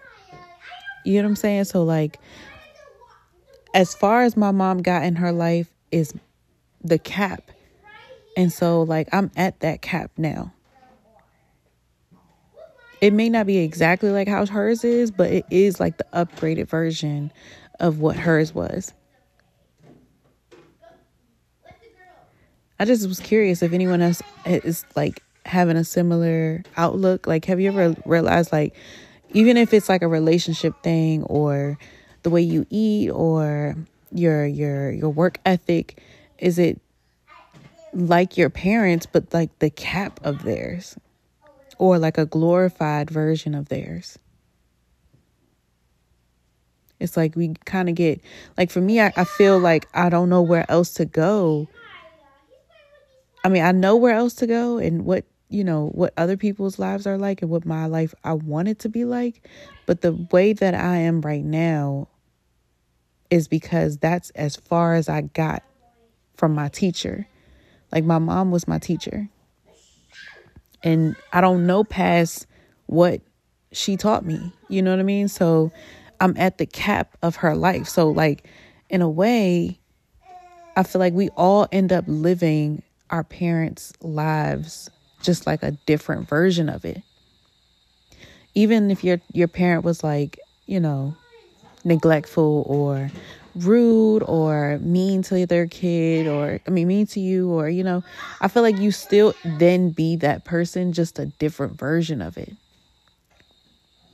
You 1.04 1.16
know 1.16 1.24
what 1.24 1.32
I'm 1.32 1.36
saying? 1.36 1.66
So 1.66 1.84
like 1.84 2.18
as 3.74 3.94
far 3.94 4.22
as 4.22 4.38
my 4.38 4.52
mom 4.52 4.84
got 4.84 5.04
in 5.04 5.18
her 5.18 5.34
life 5.34 5.68
is 5.92 6.14
the 6.82 6.98
cap. 6.98 7.52
And 8.38 8.54
so 8.54 8.84
like 8.84 9.10
I'm 9.12 9.32
at 9.36 9.60
that 9.60 9.82
cap 9.82 10.12
now. 10.16 10.54
It 13.04 13.12
may 13.12 13.28
not 13.28 13.46
be 13.46 13.58
exactly 13.58 14.12
like 14.12 14.30
how 14.30 14.46
hers 14.46 14.86
is, 14.86 15.12
but 15.12 15.30
it 15.30 15.46
is 15.52 15.78
like 15.78 15.98
the 15.98 16.06
upgraded 16.14 16.70
version 16.70 17.34
of 17.78 18.00
what 18.00 18.16
hers 18.16 18.56
was. 18.56 18.94
I 22.80 22.86
just 22.86 23.06
was 23.06 23.20
curious 23.20 23.62
if 23.62 23.74
anyone 23.74 24.02
else 24.02 24.22
is 24.46 24.86
like 24.96 25.22
having 25.46 25.76
a 25.76 25.84
similar 25.84 26.64
outlook. 26.78 27.28
Like, 27.28 27.44
have 27.44 27.60
you 27.60 27.68
ever 27.78 27.94
realized, 28.06 28.54
like, 28.54 28.74
even 29.34 29.58
if 29.58 29.74
it's 29.74 29.90
like 29.90 30.02
a 30.02 30.08
relationship 30.08 30.82
thing 30.82 31.24
or 31.24 31.78
the 32.22 32.30
way 32.30 32.42
you 32.42 32.66
eat 32.70 33.10
or 33.10 33.76
your 34.14 34.46
your 34.46 34.92
your 34.92 35.10
work 35.10 35.40
ethic, 35.46 36.02
is 36.38 36.58
it 36.58 36.80
like 37.92 38.38
your 38.38 38.50
parents, 38.50 39.06
but 39.06 39.34
like 39.34 39.60
the 39.60 39.70
cap 39.70 40.22
of 40.24 40.44
theirs, 40.44 40.96
or 41.78 42.00
like 42.00 42.18
a 42.18 42.26
glorified 42.26 43.10
version 43.10 43.56
of 43.56 43.70
theirs? 43.70 44.18
It's 47.00 47.18
like 47.18 47.36
we 47.36 47.54
kind 47.66 47.90
of 47.90 47.96
get 47.96 48.22
like 48.58 48.72
for 48.72 48.80
me, 48.82 49.02
I, 49.02 49.12
I 49.16 49.24
feel 49.26 49.60
like 49.60 49.88
I 49.94 50.10
don't 50.10 50.30
know 50.30 50.42
where 50.42 50.70
else 50.70 50.94
to 50.96 51.06
go 51.06 51.68
I 53.44 53.50
mean, 53.50 53.64
I 53.64 53.72
know 53.72 53.98
where 53.98 54.16
else 54.16 54.36
to 54.36 54.48
go 54.48 54.78
and 54.78 55.04
what, 55.06 55.26
you 55.50 55.64
know, 55.64 55.90
what 55.90 56.14
other 56.16 56.38
people's 56.38 56.80
lives 56.80 57.06
are 57.06 57.18
like 57.18 57.42
and 57.42 57.52
what 57.52 57.66
my 57.66 57.88
life 57.88 58.14
I 58.24 58.34
want 58.34 58.70
it 58.70 58.80
to 58.80 58.90
be 58.90 59.04
like. 59.04 59.48
But 59.86 60.02
the 60.02 60.14
way 60.32 60.54
that 60.54 60.74
I 60.74 60.98
am 60.98 61.22
right 61.22 61.44
now 61.44 62.08
is 63.30 63.48
because 63.48 63.98
that's 63.98 64.30
as 64.32 64.56
far 64.56 64.96
as 64.96 65.10
I 65.10 65.22
got 65.22 65.64
from 66.36 66.54
my 66.54 66.70
teacher. 66.70 67.28
Like, 67.92 68.06
my 68.06 68.18
mom 68.18 68.50
was 68.50 68.68
my 68.68 68.80
teacher. 68.80 69.30
And 70.84 71.16
I 71.32 71.42
don't 71.42 71.66
know 71.66 71.84
past 71.84 72.46
what 72.88 73.22
she 73.72 73.98
taught 73.98 74.26
me. 74.26 74.54
You 74.70 74.82
know 74.82 74.92
what 74.92 75.00
I 75.00 75.04
mean? 75.04 75.28
So 75.28 75.72
I'm 76.20 76.36
at 76.38 76.58
the 76.58 76.66
cap 76.66 77.18
of 77.22 77.38
her 77.38 77.56
life. 77.56 77.88
So, 77.88 78.10
like, 78.10 78.48
in 78.90 79.02
a 79.02 79.10
way, 79.10 79.80
I 80.76 80.84
feel 80.84 81.00
like 81.00 81.14
we 81.14 81.30
all 81.30 81.68
end 81.72 81.92
up 81.92 82.06
living 82.08 82.84
our 83.10 83.24
parents' 83.24 83.94
lives 84.02 84.90
just 85.22 85.48
like 85.48 85.64
a 85.64 85.72
different 85.86 86.28
version 86.28 86.70
of 86.70 86.86
it. 86.86 87.02
Even 88.56 88.92
if 88.92 89.04
your 89.04 89.20
your 89.32 89.48
parent 89.48 89.84
was 89.84 90.04
like, 90.04 90.40
you 90.66 90.80
know, 90.80 91.16
neglectful 91.84 92.64
or 92.68 93.10
rude 93.56 94.24
or 94.24 94.80
mean 94.80 95.22
to 95.24 95.46
their 95.46 95.68
kid 95.68 96.28
or 96.28 96.60
I 96.66 96.70
mean 96.70 96.88
mean 96.88 97.08
to 97.08 97.20
you 97.20 97.52
or 97.52 97.70
you 97.70 97.84
know, 97.84 98.04
I 98.42 98.48
feel 98.48 98.64
like 98.64 98.78
you 98.78 98.92
still 98.92 99.34
then 99.44 99.90
be 99.92 100.16
that 100.18 100.44
person 100.44 100.94
just 100.94 101.20
a 101.20 101.26
different 101.26 101.78
version 101.78 102.22
of 102.22 102.38
it. 102.38 102.54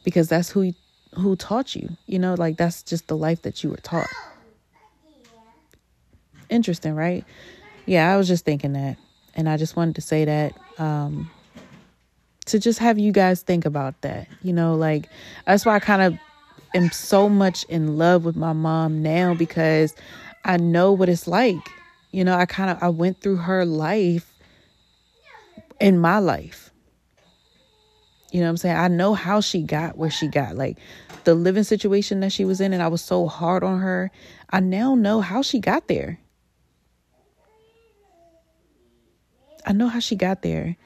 Because 0.03 0.27
that's 0.27 0.49
who 0.49 0.73
who 1.15 1.35
taught 1.35 1.75
you. 1.75 1.89
You 2.05 2.19
know, 2.19 2.35
like 2.35 2.57
that's 2.57 2.83
just 2.83 3.07
the 3.07 3.17
life 3.17 3.41
that 3.43 3.63
you 3.63 3.69
were 3.69 3.77
taught. 3.77 4.09
Interesting, 6.49 6.95
right? 6.95 7.25
yeah, 7.89 8.13
I 8.13 8.17
was 8.17 8.27
just 8.27 8.45
thinking 8.45 8.73
that. 8.73 8.97
And 9.35 9.49
I 9.49 9.57
just 9.57 9.75
wanted 9.75 9.95
to 9.95 10.01
say 10.01 10.25
that 10.25 10.53
um, 10.77 11.29
to 12.45 12.59
just 12.59 12.79
have 12.79 12.99
you 12.99 13.11
guys 13.11 13.41
think 13.41 13.65
about 13.65 13.99
that. 14.01 14.27
You 14.43 14.53
know, 14.53 14.75
like 14.75 15.09
that's 15.45 15.65
why 15.65 15.75
I 15.75 15.79
kind 15.79 16.01
of 16.01 16.19
am 16.73 16.91
so 16.91 17.29
much 17.29 17.63
in 17.65 17.97
love 17.97 18.25
with 18.25 18.35
my 18.35 18.53
mom 18.53 19.01
now 19.01 19.33
because 19.33 19.93
I 20.45 20.57
know 20.57 20.91
what 20.91 21.09
it's 21.09 21.27
like. 21.27 21.57
You 22.11 22.23
know, 22.23 22.35
I 22.35 22.45
kind 22.45 22.69
of 22.69 22.81
I 22.81 22.89
went 22.89 23.21
through 23.21 23.37
her 23.37 23.65
life 23.65 24.33
in 25.79 25.99
my 25.99 26.19
life. 26.19 26.71
You 28.31 28.41
know 28.41 28.45
what 28.45 28.51
I'm 28.51 28.57
saying? 28.57 28.77
I 28.77 28.87
know 28.87 29.13
how 29.13 29.41
she 29.41 29.61
got 29.61 29.97
where 29.97 30.11
she 30.11 30.27
got. 30.27 30.55
Like 30.55 30.77
the 31.23 31.33
living 31.33 31.63
situation 31.63 32.19
that 32.19 32.31
she 32.31 32.45
was 32.45 32.61
in 32.61 32.73
and 32.73 32.81
I 32.81 32.87
was 32.87 33.01
so 33.01 33.27
hard 33.27 33.63
on 33.63 33.79
her. 33.79 34.11
I 34.49 34.59
now 34.59 34.95
know 34.95 35.21
how 35.21 35.41
she 35.41 35.59
got 35.59 35.87
there. 35.87 36.19
I 39.65 39.73
know 39.73 39.87
how 39.87 39.99
she 39.99 40.15
got 40.15 40.41
there. 40.41 40.77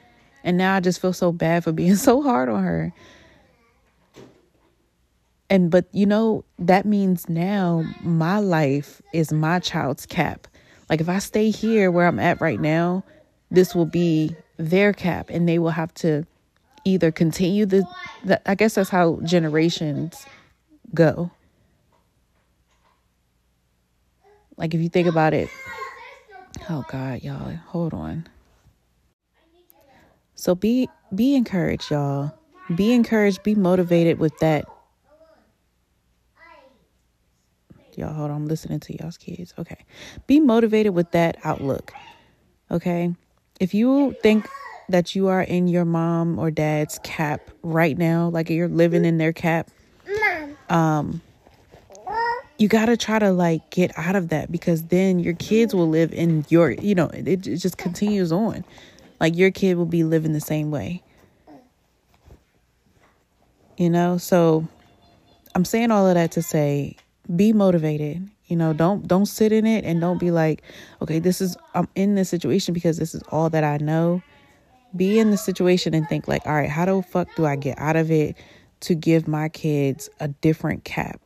And 0.42 0.58
now 0.58 0.74
I 0.74 0.80
just 0.80 1.00
feel 1.00 1.12
so 1.12 1.32
bad 1.32 1.64
for 1.64 1.72
being 1.72 1.96
so 1.96 2.22
hard 2.22 2.48
on 2.48 2.62
her. 2.62 2.92
And 5.54 5.70
but 5.70 5.86
you 5.92 6.04
know, 6.04 6.44
that 6.58 6.84
means 6.84 7.28
now 7.28 7.84
my 8.02 8.40
life 8.40 9.00
is 9.12 9.32
my 9.32 9.60
child's 9.60 10.04
cap. 10.04 10.48
Like 10.90 11.00
if 11.00 11.08
I 11.08 11.20
stay 11.20 11.50
here 11.50 11.92
where 11.92 12.08
I'm 12.08 12.18
at 12.18 12.40
right 12.40 12.58
now, 12.58 13.04
this 13.52 13.72
will 13.72 13.86
be 13.86 14.34
their 14.56 14.92
cap 14.92 15.30
and 15.30 15.48
they 15.48 15.60
will 15.60 15.70
have 15.70 15.94
to 15.94 16.26
either 16.84 17.12
continue 17.12 17.66
the, 17.66 17.86
the 18.24 18.50
I 18.50 18.56
guess 18.56 18.74
that's 18.74 18.90
how 18.90 19.20
generations 19.22 20.26
go. 20.92 21.30
Like 24.56 24.74
if 24.74 24.80
you 24.80 24.88
think 24.88 25.06
about 25.06 25.34
it, 25.34 25.50
oh 26.68 26.84
God, 26.90 27.22
y'all, 27.22 27.54
hold 27.68 27.94
on. 27.94 28.26
So 30.34 30.56
be 30.56 30.88
be 31.14 31.36
encouraged, 31.36 31.92
y'all. 31.92 32.32
Be 32.74 32.92
encouraged, 32.92 33.44
be 33.44 33.54
motivated 33.54 34.18
with 34.18 34.36
that. 34.40 34.64
Y'all, 37.96 38.12
hold 38.12 38.30
on, 38.30 38.36
I'm 38.36 38.46
listening 38.46 38.80
to 38.80 38.96
y'all's 38.96 39.18
kids. 39.18 39.54
Okay. 39.58 39.84
Be 40.26 40.40
motivated 40.40 40.94
with 40.94 41.10
that 41.12 41.36
outlook. 41.44 41.92
Okay. 42.70 43.14
If 43.60 43.74
you 43.74 44.16
think 44.22 44.48
that 44.88 45.14
you 45.14 45.28
are 45.28 45.42
in 45.42 45.68
your 45.68 45.84
mom 45.84 46.38
or 46.38 46.50
dad's 46.50 46.98
cap 47.04 47.50
right 47.62 47.96
now, 47.96 48.28
like 48.28 48.50
you're 48.50 48.68
living 48.68 49.04
in 49.04 49.18
their 49.18 49.32
cap, 49.32 49.70
um, 50.68 51.22
you 52.58 52.68
got 52.68 52.86
to 52.86 52.96
try 52.96 53.18
to 53.18 53.32
like 53.32 53.70
get 53.70 53.96
out 53.98 54.16
of 54.16 54.28
that 54.28 54.50
because 54.50 54.84
then 54.84 55.18
your 55.18 55.34
kids 55.34 55.74
will 55.74 55.88
live 55.88 56.12
in 56.12 56.44
your, 56.48 56.70
you 56.70 56.94
know, 56.94 57.06
it, 57.06 57.26
it 57.28 57.56
just 57.56 57.78
continues 57.78 58.32
on. 58.32 58.64
Like 59.20 59.36
your 59.36 59.50
kid 59.50 59.76
will 59.76 59.86
be 59.86 60.04
living 60.04 60.32
the 60.32 60.40
same 60.40 60.70
way. 60.70 61.02
You 63.76 63.90
know, 63.90 64.18
so 64.18 64.68
I'm 65.54 65.64
saying 65.64 65.90
all 65.90 66.06
of 66.06 66.14
that 66.14 66.32
to 66.32 66.42
say 66.42 66.96
be 67.34 67.52
motivated. 67.52 68.28
You 68.46 68.56
know, 68.56 68.72
don't 68.72 69.06
don't 69.06 69.26
sit 69.26 69.52
in 69.52 69.66
it 69.66 69.84
and 69.84 70.00
don't 70.00 70.18
be 70.18 70.30
like, 70.30 70.62
okay, 71.02 71.18
this 71.18 71.40
is 71.40 71.56
I'm 71.74 71.88
in 71.94 72.14
this 72.14 72.28
situation 72.28 72.74
because 72.74 72.98
this 72.98 73.14
is 73.14 73.22
all 73.30 73.50
that 73.50 73.64
I 73.64 73.78
know. 73.78 74.22
Be 74.94 75.18
in 75.18 75.30
the 75.30 75.36
situation 75.36 75.94
and 75.94 76.08
think 76.08 76.28
like, 76.28 76.46
all 76.46 76.54
right, 76.54 76.70
how 76.70 76.84
the 76.84 77.02
fuck 77.02 77.28
do 77.34 77.46
I 77.46 77.56
get 77.56 77.78
out 77.78 77.96
of 77.96 78.10
it 78.10 78.36
to 78.80 78.94
give 78.94 79.26
my 79.26 79.48
kids 79.48 80.08
a 80.20 80.28
different 80.28 80.84
cap? 80.84 81.20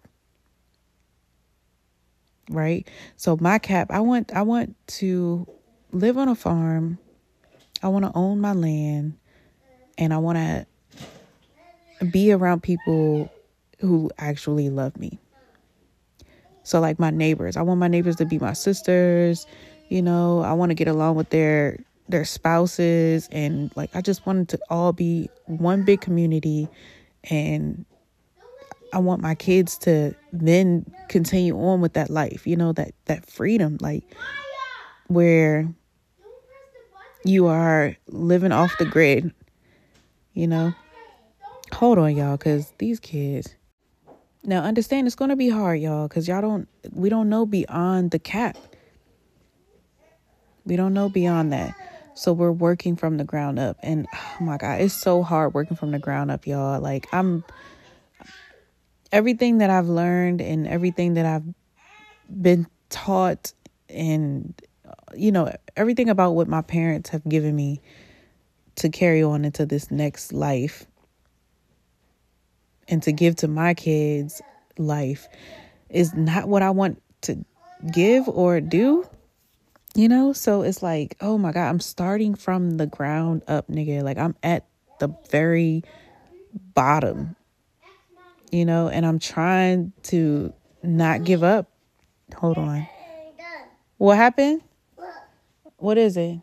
Right? 2.50 2.88
So 3.16 3.36
my 3.40 3.58
cap, 3.58 3.90
I 3.90 4.00
want 4.00 4.32
I 4.32 4.42
want 4.42 4.74
to 4.98 5.46
live 5.92 6.16
on 6.16 6.28
a 6.28 6.34
farm 6.34 6.98
I 7.82 7.88
want 7.88 8.04
to 8.04 8.12
own 8.14 8.40
my 8.40 8.52
land 8.52 9.14
and 9.96 10.12
I 10.12 10.18
want 10.18 10.38
to 10.38 12.04
be 12.06 12.32
around 12.32 12.62
people 12.62 13.32
who 13.80 14.10
actually 14.18 14.68
love 14.70 14.96
me. 14.96 15.18
So, 16.68 16.80
like 16.80 16.98
my 16.98 17.08
neighbors, 17.08 17.56
I 17.56 17.62
want 17.62 17.80
my 17.80 17.88
neighbors 17.88 18.16
to 18.16 18.26
be 18.26 18.38
my 18.38 18.52
sisters. 18.52 19.46
You 19.88 20.02
know, 20.02 20.40
I 20.40 20.52
want 20.52 20.68
to 20.68 20.74
get 20.74 20.86
along 20.86 21.14
with 21.14 21.30
their 21.30 21.78
their 22.10 22.26
spouses 22.26 23.26
and 23.32 23.70
like 23.74 23.88
I 23.96 24.02
just 24.02 24.26
wanted 24.26 24.50
to 24.50 24.58
all 24.68 24.92
be 24.92 25.30
one 25.46 25.84
big 25.84 26.02
community 26.02 26.68
and 27.24 27.86
I 28.92 28.98
want 28.98 29.22
my 29.22 29.34
kids 29.34 29.78
to 29.78 30.14
then 30.30 30.84
continue 31.08 31.58
on 31.58 31.80
with 31.80 31.94
that 31.94 32.10
life, 32.10 32.46
you 32.46 32.56
know, 32.56 32.72
that 32.74 32.92
that 33.06 33.24
freedom 33.24 33.78
like 33.80 34.04
where 35.06 35.72
you 37.24 37.46
are 37.46 37.96
living 38.08 38.52
off 38.52 38.76
the 38.78 38.84
grid, 38.84 39.32
you 40.34 40.46
know. 40.46 40.74
Hold 41.72 41.98
on, 41.98 42.14
y'all, 42.14 42.36
because 42.36 42.74
these 42.76 43.00
kids. 43.00 43.54
Now, 44.44 44.62
understand 44.62 45.06
it's 45.06 45.16
going 45.16 45.30
to 45.30 45.36
be 45.36 45.48
hard, 45.48 45.80
y'all, 45.80 46.08
because 46.08 46.28
y'all 46.28 46.40
don't, 46.40 46.68
we 46.92 47.08
don't 47.08 47.28
know 47.28 47.44
beyond 47.44 48.12
the 48.12 48.18
cap. 48.18 48.56
We 50.64 50.76
don't 50.76 50.94
know 50.94 51.08
beyond 51.08 51.52
that. 51.52 51.74
So 52.14 52.32
we're 52.32 52.52
working 52.52 52.96
from 52.96 53.16
the 53.16 53.24
ground 53.24 53.58
up. 53.58 53.76
And 53.82 54.06
oh 54.14 54.44
my 54.44 54.56
God, 54.56 54.80
it's 54.80 54.94
so 54.94 55.22
hard 55.22 55.54
working 55.54 55.76
from 55.76 55.92
the 55.92 55.98
ground 55.98 56.30
up, 56.30 56.46
y'all. 56.46 56.80
Like, 56.80 57.06
I'm, 57.12 57.44
everything 59.12 59.58
that 59.58 59.70
I've 59.70 59.88
learned 59.88 60.40
and 60.40 60.66
everything 60.66 61.14
that 61.14 61.26
I've 61.26 61.44
been 62.30 62.66
taught 62.90 63.52
and, 63.88 64.60
you 65.14 65.32
know, 65.32 65.54
everything 65.76 66.08
about 66.08 66.32
what 66.32 66.48
my 66.48 66.62
parents 66.62 67.10
have 67.10 67.24
given 67.28 67.54
me 67.54 67.80
to 68.76 68.88
carry 68.88 69.22
on 69.22 69.44
into 69.44 69.66
this 69.66 69.90
next 69.90 70.32
life 70.32 70.86
and 72.88 73.02
to 73.02 73.12
give 73.12 73.36
to 73.36 73.48
my 73.48 73.74
kids 73.74 74.40
life 74.78 75.28
is 75.90 76.14
not 76.14 76.48
what 76.48 76.62
I 76.62 76.70
want 76.70 77.02
to 77.22 77.44
give 77.92 78.28
or 78.28 78.60
do. 78.60 79.08
You 79.94 80.08
know, 80.08 80.32
so 80.32 80.62
it's 80.62 80.82
like, 80.82 81.16
oh 81.20 81.38
my 81.38 81.50
God, 81.50 81.68
I'm 81.68 81.80
starting 81.80 82.34
from 82.34 82.76
the 82.76 82.86
ground 82.86 83.42
up, 83.48 83.68
nigga. 83.68 84.02
Like 84.02 84.18
I'm 84.18 84.36
at 84.42 84.66
the 85.00 85.08
very 85.30 85.82
bottom, 86.74 87.34
you 88.52 88.64
know, 88.64 88.88
and 88.88 89.04
I'm 89.04 89.18
trying 89.18 89.92
to 90.04 90.52
not 90.82 91.24
give 91.24 91.42
up. 91.42 91.70
Hold 92.36 92.58
on. 92.58 92.86
What 93.96 94.16
happened? 94.16 94.62
What 95.78 95.98
is 95.98 96.16
it? 96.16 96.40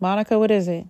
Monica, 0.00 0.38
what 0.38 0.50
is 0.50 0.68
it? 0.68 0.86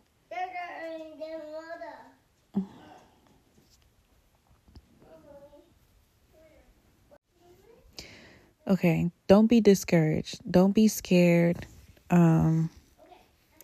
Okay, 8.68 9.10
don't 9.28 9.46
be 9.46 9.62
discouraged. 9.62 10.40
Don't 10.50 10.72
be 10.72 10.88
scared. 10.88 11.66
Um, 12.10 12.68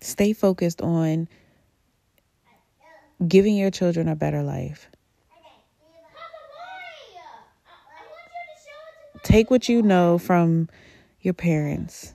stay 0.01 0.33
focused 0.33 0.81
on 0.81 1.29
giving 3.27 3.55
your 3.55 3.71
children 3.71 4.09
a 4.09 4.17
better 4.17 4.43
life. 4.43 4.89
Take 9.23 9.51
what 9.51 9.69
you 9.69 9.83
know 9.83 10.17
from 10.17 10.71
your 11.21 11.35
parents. 11.35 12.15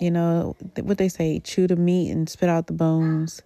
You 0.00 0.12
know, 0.12 0.56
what 0.80 0.98
they 0.98 1.08
say 1.08 1.40
chew 1.40 1.66
the 1.66 1.76
meat 1.76 2.10
and 2.10 2.28
spit 2.28 2.48
out 2.48 2.68
the 2.68 2.72
bones 2.72 3.42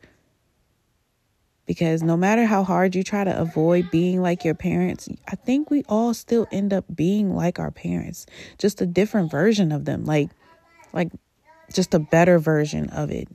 because 1.69 2.03
no 2.03 2.17
matter 2.17 2.47
how 2.47 2.65
hard 2.65 2.95
you 2.95 3.05
try 3.05 3.23
to 3.23 3.39
avoid 3.39 3.91
being 3.91 4.23
like 4.23 4.43
your 4.43 4.55
parents, 4.55 5.07
I 5.29 5.37
think 5.37 5.71
we 5.71 5.85
all 5.87 6.15
still 6.15 6.49
end 6.51 6.73
up 6.73 6.87
being 6.93 7.37
like 7.37 7.59
our 7.59 7.71
parents, 7.71 8.25
just 8.57 8.81
a 8.81 8.87
different 8.87 9.31
version 9.31 9.71
of 9.71 9.85
them, 9.85 10.07
like 10.07 10.31
like 10.95 11.13
just 11.71 11.93
a 11.93 11.99
better 11.99 12.39
version 12.39 12.89
of 12.89 13.11
it. 13.11 13.29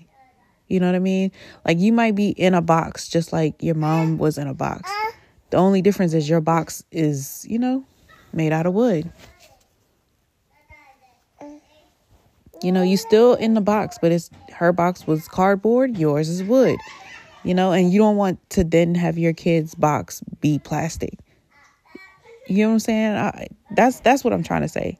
You 0.67 0.79
know 0.79 0.87
what 0.87 0.95
I 0.95 0.99
mean? 0.99 1.31
Like 1.63 1.77
you 1.77 1.93
might 1.93 2.15
be 2.15 2.29
in 2.29 2.55
a 2.55 2.61
box 2.61 3.07
just 3.07 3.31
like 3.31 3.61
your 3.61 3.75
mom 3.75 4.17
was 4.17 4.39
in 4.39 4.47
a 4.47 4.55
box. 4.55 4.91
The 5.51 5.57
only 5.57 5.83
difference 5.83 6.15
is 6.15 6.27
your 6.27 6.41
box 6.41 6.83
is, 6.91 7.45
you 7.47 7.59
know, 7.59 7.85
made 8.33 8.51
out 8.51 8.65
of 8.65 8.73
wood. 8.73 9.11
You 12.63 12.71
know, 12.71 12.81
you 12.81 12.97
still 12.97 13.35
in 13.35 13.53
the 13.53 13.61
box, 13.61 13.99
but 14.01 14.11
it's 14.11 14.31
her 14.53 14.73
box 14.73 15.05
was 15.05 15.27
cardboard, 15.27 15.99
yours 15.99 16.29
is 16.29 16.41
wood 16.41 16.79
you 17.43 17.53
know, 17.53 17.71
and 17.71 17.91
you 17.91 17.99
don't 17.99 18.15
want 18.15 18.39
to 18.51 18.63
then 18.63 18.95
have 18.95 19.17
your 19.17 19.33
kids' 19.33 19.75
box 19.75 20.21
be 20.41 20.59
plastic. 20.59 21.17
You 22.47 22.63
know 22.63 22.69
what 22.69 22.73
I'm 22.73 22.79
saying? 22.79 23.15
I, 23.15 23.47
that's 23.75 23.99
that's 24.01 24.23
what 24.23 24.33
I'm 24.33 24.43
trying 24.43 24.61
to 24.61 24.67
say. 24.67 24.97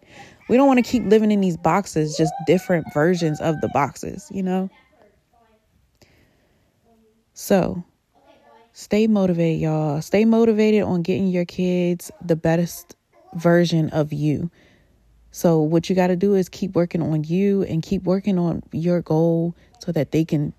We 0.49 0.57
don't 0.57 0.67
want 0.67 0.83
to 0.83 0.89
keep 0.89 1.03
living 1.05 1.31
in 1.31 1.41
these 1.41 1.57
boxes, 1.57 2.17
just 2.17 2.33
different 2.45 2.93
versions 2.93 3.39
of 3.39 3.61
the 3.61 3.69
boxes, 3.69 4.29
you 4.31 4.43
know? 4.43 4.69
So, 7.33 7.83
stay 8.73 9.07
motivated, 9.07 9.61
y'all. 9.61 10.01
Stay 10.01 10.25
motivated 10.25 10.83
on 10.83 11.01
getting 11.01 11.27
your 11.27 11.45
kids 11.45 12.11
the 12.23 12.35
best 12.35 12.95
version 13.33 13.89
of 13.89 14.13
you. 14.13 14.51
So, 15.31 15.59
what 15.59 15.89
you 15.89 15.95
got 15.95 16.07
to 16.07 16.15
do 16.15 16.35
is 16.35 16.49
keep 16.49 16.75
working 16.75 17.01
on 17.01 17.23
you 17.23 17.63
and 17.63 17.81
keep 17.81 18.03
working 18.03 18.37
on 18.37 18.61
your 18.71 19.01
goal 19.01 19.55
so 19.79 19.91
that 19.91 20.11
they 20.11 20.25
can 20.25 20.53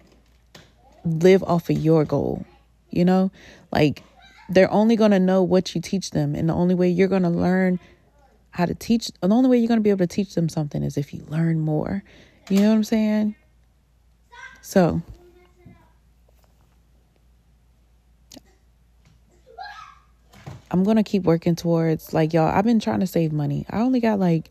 live 1.04 1.42
off 1.42 1.70
of 1.70 1.78
your 1.78 2.04
goal. 2.04 2.44
You 2.90 3.04
know, 3.04 3.30
like 3.72 4.02
they're 4.48 4.70
only 4.70 4.96
going 4.96 5.10
to 5.10 5.20
know 5.20 5.42
what 5.42 5.74
you 5.74 5.80
teach 5.80 6.10
them. 6.10 6.34
And 6.34 6.48
the 6.48 6.54
only 6.54 6.74
way 6.74 6.88
you're 6.88 7.08
going 7.08 7.22
to 7.22 7.30
learn 7.30 7.80
how 8.50 8.66
to 8.66 8.74
teach, 8.74 9.10
the 9.20 9.28
only 9.28 9.48
way 9.48 9.58
you're 9.58 9.68
going 9.68 9.80
to 9.80 9.82
be 9.82 9.90
able 9.90 10.06
to 10.06 10.06
teach 10.06 10.34
them 10.34 10.48
something 10.48 10.82
is 10.82 10.96
if 10.96 11.12
you 11.12 11.24
learn 11.28 11.60
more. 11.60 12.04
You 12.50 12.60
know 12.60 12.68
what 12.68 12.76
I'm 12.76 12.84
saying? 12.84 13.34
So, 14.60 15.02
I'm 20.70 20.84
going 20.84 20.96
to 20.96 21.02
keep 21.02 21.22
working 21.22 21.54
towards, 21.54 22.12
like, 22.12 22.32
y'all, 22.32 22.48
I've 22.48 22.64
been 22.64 22.80
trying 22.80 23.00
to 23.00 23.06
save 23.06 23.32
money. 23.32 23.64
I 23.70 23.80
only 23.80 24.00
got 24.00 24.18
like, 24.18 24.50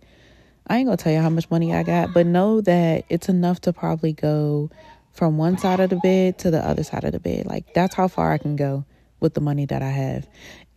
I 0.67 0.77
ain't 0.77 0.87
going 0.87 0.97
to 0.97 1.03
tell 1.03 1.13
you 1.13 1.19
how 1.19 1.29
much 1.29 1.49
money 1.51 1.73
I 1.73 1.83
got, 1.83 2.13
but 2.13 2.25
know 2.25 2.61
that 2.61 3.05
it's 3.09 3.29
enough 3.29 3.61
to 3.61 3.73
probably 3.73 4.13
go 4.13 4.69
from 5.13 5.37
one 5.37 5.57
side 5.57 5.79
of 5.79 5.89
the 5.89 5.95
bed 5.97 6.39
to 6.39 6.51
the 6.51 6.59
other 6.65 6.83
side 6.83 7.03
of 7.03 7.13
the 7.13 7.19
bed. 7.19 7.45
Like 7.45 7.73
that's 7.73 7.95
how 7.95 8.07
far 8.07 8.33
I 8.33 8.37
can 8.37 8.55
go 8.55 8.83
with 9.19 9.35
the 9.35 9.41
money 9.41 9.65
that 9.65 9.81
I 9.81 9.89
have. 9.89 10.27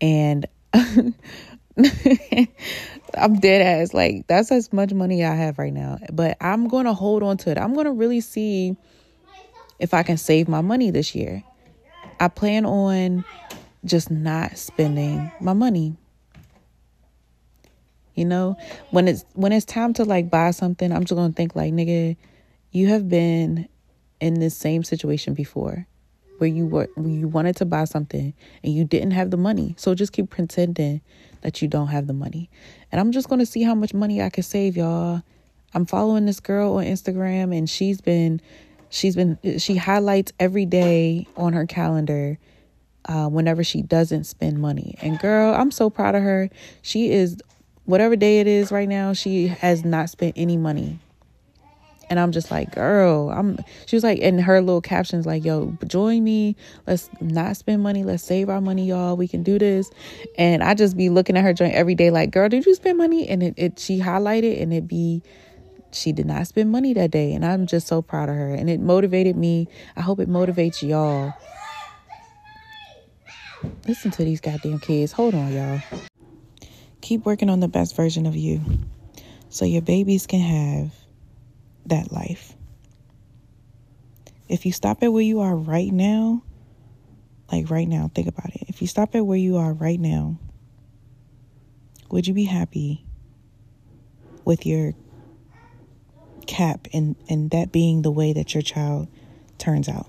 And 0.01 0.47
I'm 0.75 1.15
dead 3.41 3.63
ass. 3.63 3.95
Like 3.95 4.27
that's 4.27 4.53
as 4.53 4.73
much 4.73 4.93
money 4.93 5.25
I 5.25 5.35
have 5.35 5.59
right 5.59 5.73
now. 5.73 5.99
But 6.13 6.37
I'm 6.41 6.69
going 6.69 6.85
to 6.85 6.95
hold 6.95 7.23
on 7.23 7.39
to 7.39 7.51
it. 7.51 7.59
I'm 7.59 7.75
going 7.75 7.87
to 7.87 7.93
really 7.93 8.21
see 8.21 8.77
if 9.79 9.95
I 9.95 10.03
can 10.03 10.19
save 10.19 10.49
my 10.49 10.61
money 10.61 10.91
this 10.91 11.15
year. 11.15 11.43
I 12.21 12.29
plan 12.29 12.65
on 12.65 13.25
just 13.85 14.11
not 14.11 14.57
spending 14.59 15.31
my 15.41 15.53
money. 15.55 15.97
You 18.15 18.25
know, 18.25 18.57
when 18.91 19.09
it's 19.09 19.25
when 19.35 19.53
it's 19.53 19.67
time 19.67 19.93
to 19.95 20.05
like 20.05 20.31
buy 20.31 20.51
something, 20.51 20.91
I'm 20.91 21.03
just 21.03 21.15
going 21.15 21.31
to 21.31 21.37
think 21.37 21.55
like, 21.55 21.73
nigga, 21.73 22.17
you 22.71 22.89
have 22.89 23.11
been 23.11 23.69
in 24.21 24.35
this 24.35 24.57
same 24.57 24.83
situation 24.83 25.35
before 25.35 25.87
where 26.39 26.49
you 26.49 26.67
were 26.67 26.89
where 26.95 27.09
you 27.09 27.29
wanted 27.29 27.57
to 27.57 27.65
buy 27.65 27.85
something 27.85 28.35
and 28.63 28.75
you 28.75 28.85
didn't 28.85 29.13
have 29.13 29.31
the 29.31 29.37
money. 29.37 29.75
So 29.79 29.95
just 29.95 30.13
keep 30.13 30.31
pretending 30.31 31.01
that 31.43 31.63
you 31.63 31.69
don't 31.69 31.89
have 31.89 32.07
the 32.07 32.13
money. 32.13 32.51
And 32.93 33.01
I'm 33.01 33.13
just 33.13 33.29
going 33.29 33.39
to 33.39 33.47
see 33.47 33.63
how 33.63 33.75
much 33.75 33.95
money 33.95 34.23
I 34.23 34.31
can 34.31 34.43
save, 34.43 34.77
y'all. 34.77 35.23
I'm 35.75 35.87
following 35.87 36.27
this 36.27 36.41
girl 36.41 36.77
on 36.77 36.85
Instagram 36.85 37.57
and 37.57 37.69
she's 37.69 38.01
been 38.01 38.41
she's 38.89 39.17
been 39.17 39.39
she 39.59 39.77
highlights 39.77 40.33
every 40.39 40.67
day 40.67 41.27
on 41.37 41.53
her 41.53 41.67
calendar 41.67 42.39
uh, 43.07 43.29
whenever 43.29 43.63
she 43.63 43.83
doesn't 43.83 44.25
spend 44.25 44.59
money. 44.59 44.97
And 45.01 45.19
girl, 45.19 45.55
I'm 45.55 45.71
so 45.71 45.91
proud 45.91 46.15
of 46.15 46.23
her. 46.23 46.51
She 46.83 47.11
is 47.13 47.37
whatever 47.85 48.17
day 48.17 48.41
it 48.41 48.47
is 48.47 48.73
right 48.73 48.89
now, 48.89 49.13
she 49.13 49.49
has 49.49 49.85
not 49.85 50.11
spent 50.11 50.35
any 50.37 50.57
money 50.57 50.99
and 52.09 52.21
I'm 52.21 52.33
just 52.33 52.51
like, 52.51 52.73
girl, 52.73 53.31
I'm 53.31 53.59
she 53.87 53.97
was 53.97 54.05
like 54.05 54.19
in 54.19 54.39
her 54.39 54.61
little 54.61 54.81
captions 54.81 55.27
like, 55.27 55.45
yo, 55.45 55.77
join 55.87 56.23
me. 56.23 56.57
Let's 56.87 57.11
not 57.21 57.57
spend 57.57 57.83
money. 57.83 58.05
Let's 58.05 58.23
save 58.23 58.49
our 58.49 58.61
money, 58.61 58.87
y'all. 58.87 59.17
We 59.17 59.27
can 59.27 59.43
do 59.43 59.59
this. 59.59 59.91
And 60.39 60.63
I 60.63 60.75
just 60.75 60.97
be 60.97 61.09
looking 61.09 61.37
at 61.37 61.45
her 61.45 61.53
joint 61.53 61.75
every 61.75 61.95
day, 61.95 62.11
like, 62.11 62.31
girl, 62.31 62.49
did 62.49 62.65
you 62.65 62.75
spend 62.75 62.99
money? 62.99 63.29
And 63.29 63.43
it, 63.43 63.55
it 63.57 63.79
she 63.79 64.01
highlighted 64.01 64.63
and 64.63 64.73
it 64.73 64.87
be 64.87 65.23
she 65.93 66.13
did 66.13 66.27
not 66.27 66.47
spend 66.47 66.71
money 66.71 66.93
that 66.93 67.11
day. 67.11 67.33
And 67.33 67.45
I'm 67.45 67.67
just 67.67 67.89
so 67.89 68.03
proud 68.03 68.29
of 68.29 68.37
her. 68.37 68.55
And 68.55 68.71
it 68.71 68.81
motivated 68.81 69.37
me. 69.37 69.69
I 69.97 70.01
hope 70.01 70.21
it 70.21 70.29
motivates 70.29 70.87
y'all. 70.87 71.35
Listen 73.89 74.11
to 74.13 74.25
these 74.25 74.41
goddamn 74.41 74.79
kids. 74.79 75.13
Hold 75.13 75.35
on, 75.35 75.53
y'all. 75.53 75.81
Keep 77.01 77.25
working 77.25 77.51
on 77.51 77.61
the 77.61 77.69
best 77.69 77.97
version 77.97 78.27
of 78.27 78.37
you 78.37 78.61
so 79.49 79.65
your 79.65 79.83
babies 79.83 80.27
can 80.27 80.41
have 80.41 81.06
that 81.89 82.13
life. 82.13 82.55
If 84.49 84.65
you 84.65 84.73
stop 84.73 85.03
at 85.03 85.13
where 85.13 85.23
you 85.23 85.41
are 85.41 85.57
right 85.57 85.93
now, 85.93 86.43
like 87.51 87.71
right 87.71 87.89
now, 87.89 88.11
think 88.15 88.29
about 88.29 88.55
it. 88.55 88.65
If 88.69 88.81
you 88.81 88.89
stop 88.89 89.15
at 89.15 89.25
where 89.25 89.39
you 89.39 89.57
are 89.57 89.73
right 89.73 89.99
now, 89.99 90.39
would 92.11 92.27
you 92.27 92.35
be 92.35 92.45
happy 92.45 93.05
with 94.45 94.67
your 94.67 94.95
cap 96.47 96.87
and, 96.93 97.17
and 97.29 97.51
that 97.51 97.73
being 97.73 98.03
the 98.03 98.11
way 98.11 98.33
that 98.33 98.55
your 98.55 98.63
child 98.63 99.09
turns 99.59 99.89
out? 99.89 100.07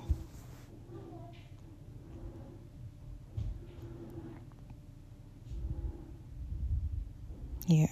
Yeah. 7.67 7.87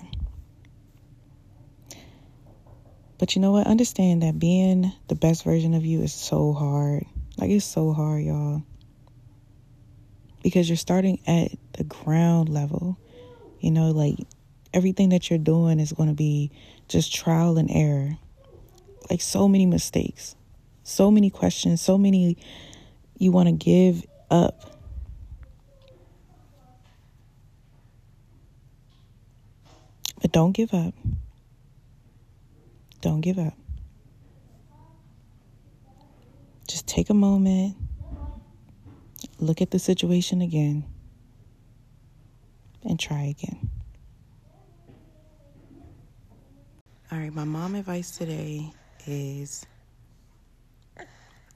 But 3.17 3.35
you 3.35 3.41
know 3.41 3.51
what? 3.51 3.67
Understand 3.67 4.23
that 4.23 4.39
being 4.39 4.91
the 5.07 5.15
best 5.15 5.43
version 5.43 5.73
of 5.73 5.85
you 5.85 6.01
is 6.01 6.13
so 6.13 6.53
hard. 6.53 7.05
Like, 7.37 7.49
it's 7.49 7.65
so 7.65 7.93
hard, 7.93 8.23
y'all. 8.23 8.63
Because 10.43 10.69
you're 10.69 10.75
starting 10.75 11.19
at 11.25 11.51
the 11.73 11.83
ground 11.85 12.49
level. 12.49 12.97
You 13.59 13.71
know, 13.71 13.91
like 13.91 14.17
everything 14.73 15.09
that 15.09 15.29
you're 15.29 15.39
doing 15.39 15.79
is 15.79 15.93
going 15.93 16.09
to 16.09 16.15
be 16.15 16.51
just 16.87 17.15
trial 17.15 17.57
and 17.57 17.71
error. 17.71 18.17
Like 19.09 19.21
so 19.21 19.47
many 19.47 19.65
mistakes, 19.65 20.35
so 20.83 21.09
many 21.09 21.29
questions, 21.29 21.81
so 21.81 21.97
many 21.97 22.37
you 23.17 23.31
want 23.31 23.47
to 23.47 23.53
give 23.53 24.05
up. 24.29 24.71
But 30.21 30.31
don't 30.31 30.51
give 30.51 30.73
up. 30.73 30.93
Don't 33.05 33.21
give 33.21 33.37
up. 33.37 33.53
Just 36.67 36.87
take 36.87 37.11
a 37.11 37.13
moment, 37.13 37.77
look 39.37 39.61
at 39.61 39.69
the 39.69 39.77
situation 39.77 40.41
again, 40.41 40.83
and 42.83 42.99
try 42.99 43.25
again. 43.25 43.69
All 47.11 47.19
right, 47.19 47.31
my 47.31 47.43
mom 47.43 47.75
advice 47.75 48.17
today 48.17 48.73
is 49.05 49.67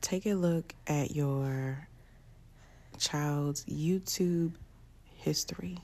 take 0.01 0.27
a 0.27 0.35
look 0.35 0.75
at 0.85 1.15
your 1.15 1.87
child's 2.99 3.65
YouTube 3.65 4.53
history, 5.15 5.79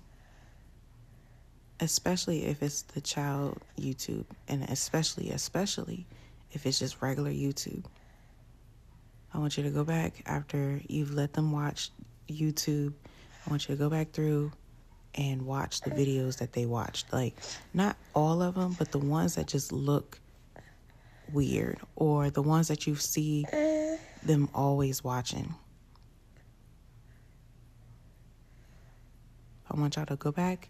especially 1.80 2.46
if 2.46 2.64
it's 2.64 2.84
the 2.84 3.02
child 3.02 3.62
YouTube, 3.80 4.26
and 4.48 4.64
especially, 4.64 5.32
especially 5.32 6.06
if 6.52 6.66
it's 6.66 6.80
just 6.80 7.02
regular 7.02 7.32
YouTube. 7.32 7.84
I 9.34 9.40
want 9.40 9.58
you 9.58 9.64
to 9.64 9.70
go 9.70 9.84
back 9.84 10.24
after 10.26 10.80
you've 10.88 11.14
let 11.14 11.34
them 11.34 11.52
watch 11.52 11.90
YouTube. 12.30 12.94
I 13.46 13.50
want 13.50 13.68
you 13.68 13.76
to 13.76 13.80
go 13.80 13.90
back 13.90 14.12
through 14.12 14.52
and 15.16 15.46
watch 15.46 15.82
the 15.82 15.92
videos 15.92 16.38
that 16.40 16.54
they 16.54 16.66
watched. 16.66 17.12
Like, 17.12 17.36
not 17.74 17.98
all 18.14 18.42
of 18.42 18.56
them, 18.56 18.76
but 18.78 18.92
the 18.92 19.00
ones 19.00 19.36
that 19.36 19.48
just 19.48 19.72
look 19.72 20.20
weird 21.34 21.80
or 21.96 22.30
the 22.30 22.42
ones 22.42 22.68
that 22.70 22.88
you 22.88 22.96
see 22.96 23.46
them 24.24 24.50
always 24.54 25.04
watching. 25.04 25.54
I 29.70 29.80
want 29.80 29.96
y'all 29.96 30.06
to 30.06 30.16
go 30.16 30.32
back 30.32 30.70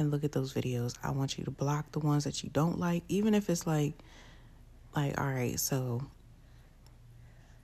and 0.00 0.10
look 0.10 0.24
at 0.24 0.32
those 0.32 0.52
videos. 0.52 0.96
I 1.02 1.10
want 1.10 1.38
you 1.38 1.44
to 1.44 1.50
block 1.50 1.92
the 1.92 2.00
ones 2.00 2.24
that 2.24 2.42
you 2.42 2.50
don't 2.50 2.78
like, 2.78 3.04
even 3.08 3.34
if 3.34 3.48
it's 3.48 3.66
like, 3.66 3.94
like, 4.96 5.20
all 5.20 5.28
right, 5.28 5.58
so 5.58 6.02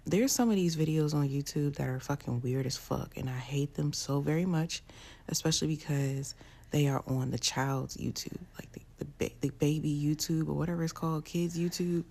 there's 0.04 0.30
some 0.30 0.50
of 0.50 0.56
these 0.56 0.76
videos 0.76 1.14
on 1.14 1.28
YouTube 1.28 1.76
that 1.76 1.88
are 1.88 1.98
fucking 1.98 2.40
weird 2.42 2.66
as 2.66 2.76
fuck, 2.76 3.16
and 3.16 3.28
I 3.28 3.38
hate 3.38 3.74
them 3.74 3.92
so 3.92 4.20
very 4.20 4.46
much, 4.46 4.82
especially 5.28 5.68
because 5.68 6.34
they 6.70 6.86
are 6.86 7.02
on 7.06 7.30
the 7.30 7.38
child's 7.38 7.96
YouTube, 7.96 8.38
like 8.58 8.70
the 8.72 8.80
the, 8.98 9.06
ba- 9.18 9.34
the 9.40 9.50
baby 9.50 9.94
YouTube 10.02 10.48
or 10.48 10.54
whatever 10.54 10.82
it's 10.82 10.92
called, 10.92 11.24
kids 11.24 11.58
YouTube. 11.58 12.04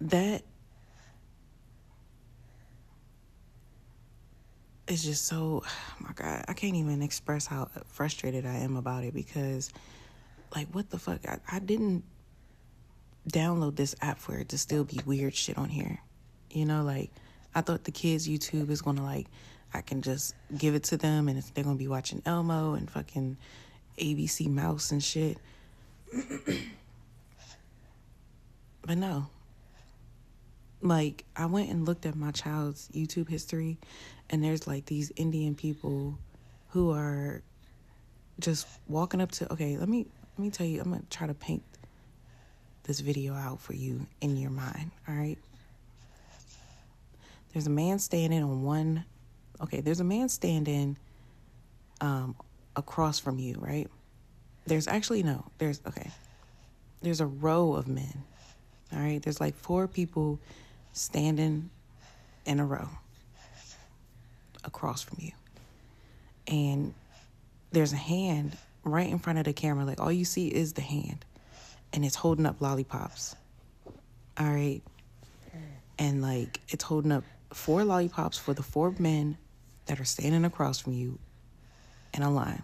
That 0.00 0.42
is 4.86 5.04
just 5.04 5.26
so, 5.26 5.62
my 6.00 6.12
God, 6.14 6.44
I 6.48 6.52
can't 6.52 6.76
even 6.76 7.02
express 7.02 7.46
how 7.46 7.68
frustrated 7.86 8.46
I 8.46 8.56
am 8.56 8.76
about 8.76 9.04
it 9.04 9.14
because, 9.14 9.70
like, 10.54 10.68
what 10.72 10.90
the 10.90 10.98
fuck? 10.98 11.26
I, 11.26 11.38
I 11.50 11.58
didn't 11.58 12.04
download 13.28 13.76
this 13.76 13.94
app 14.00 14.18
for 14.18 14.36
it 14.36 14.48
to 14.50 14.58
still 14.58 14.84
be 14.84 15.00
weird 15.06 15.34
shit 15.34 15.56
on 15.56 15.68
here. 15.68 16.00
You 16.50 16.66
know, 16.66 16.82
like 16.82 17.10
I 17.54 17.60
thought 17.62 17.84
the 17.84 17.90
kids' 17.90 18.28
YouTube 18.28 18.70
is 18.70 18.82
gonna 18.82 19.02
like 19.02 19.26
I 19.72 19.80
can 19.80 20.02
just 20.02 20.34
give 20.56 20.74
it 20.74 20.84
to 20.84 20.96
them 20.96 21.28
and 21.28 21.42
they're 21.54 21.64
gonna 21.64 21.76
be 21.76 21.88
watching 21.88 22.22
Elmo 22.26 22.74
and 22.74 22.90
fucking 22.90 23.36
ABC 23.98 24.48
Mouse 24.48 24.92
and 24.92 25.02
shit. 25.02 25.38
but 28.82 28.98
no. 28.98 29.26
Like 30.80 31.24
I 31.34 31.46
went 31.46 31.70
and 31.70 31.86
looked 31.86 32.04
at 32.06 32.14
my 32.14 32.30
child's 32.30 32.88
YouTube 32.88 33.28
history 33.28 33.78
and 34.30 34.42
there's 34.42 34.66
like 34.66 34.86
these 34.86 35.12
Indian 35.16 35.54
people 35.54 36.18
who 36.70 36.90
are 36.92 37.42
just 38.40 38.66
walking 38.88 39.20
up 39.20 39.30
to 39.32 39.52
okay, 39.52 39.76
let 39.76 39.88
me 39.88 40.06
let 40.36 40.44
me 40.44 40.50
tell 40.50 40.66
you, 40.66 40.80
I'm 40.80 40.90
gonna 40.90 41.02
try 41.10 41.26
to 41.26 41.34
paint 41.34 41.62
this 42.84 43.00
video 43.00 43.34
out 43.34 43.60
for 43.60 43.74
you 43.74 44.06
in 44.20 44.36
your 44.36 44.50
mind, 44.50 44.90
all 45.08 45.14
right? 45.14 45.38
There's 47.52 47.66
a 47.66 47.70
man 47.70 47.98
standing 47.98 48.42
on 48.42 48.62
one, 48.62 49.04
okay, 49.62 49.80
there's 49.80 50.00
a 50.00 50.04
man 50.04 50.28
standing 50.28 50.98
um, 52.00 52.34
across 52.74 53.20
from 53.20 53.38
you, 53.38 53.56
right? 53.58 53.88
There's 54.66 54.88
actually, 54.88 55.22
no, 55.22 55.44
there's, 55.58 55.80
okay, 55.86 56.10
there's 57.00 57.20
a 57.20 57.26
row 57.26 57.74
of 57.74 57.86
men, 57.86 58.24
all 58.92 58.98
right? 58.98 59.22
There's 59.22 59.40
like 59.40 59.54
four 59.54 59.86
people 59.86 60.40
standing 60.92 61.70
in 62.44 62.60
a 62.60 62.66
row 62.66 62.88
across 64.64 65.02
from 65.02 65.18
you. 65.20 65.32
And 66.46 66.94
there's 67.72 67.92
a 67.92 67.96
hand 67.96 68.56
right 68.84 69.08
in 69.08 69.18
front 69.18 69.38
of 69.38 69.44
the 69.44 69.52
camera. 69.52 69.84
Like 69.84 70.00
all 70.00 70.12
you 70.12 70.24
see 70.24 70.48
is 70.48 70.74
the 70.74 70.82
hand 70.82 71.24
and 71.92 72.04
it's 72.04 72.16
holding 72.16 72.46
up 72.46 72.60
lollipops. 72.60 73.36
All 74.38 74.46
right. 74.46 74.82
And 75.98 76.22
like 76.22 76.60
it's 76.68 76.84
holding 76.84 77.12
up 77.12 77.24
four 77.52 77.84
lollipops 77.84 78.36
for 78.36 78.52
the 78.52 78.62
four 78.62 78.94
men 78.98 79.38
that 79.86 80.00
are 80.00 80.04
standing 80.04 80.44
across 80.44 80.80
from 80.80 80.92
you 80.92 81.18
in 82.12 82.22
a 82.22 82.30
line. 82.30 82.62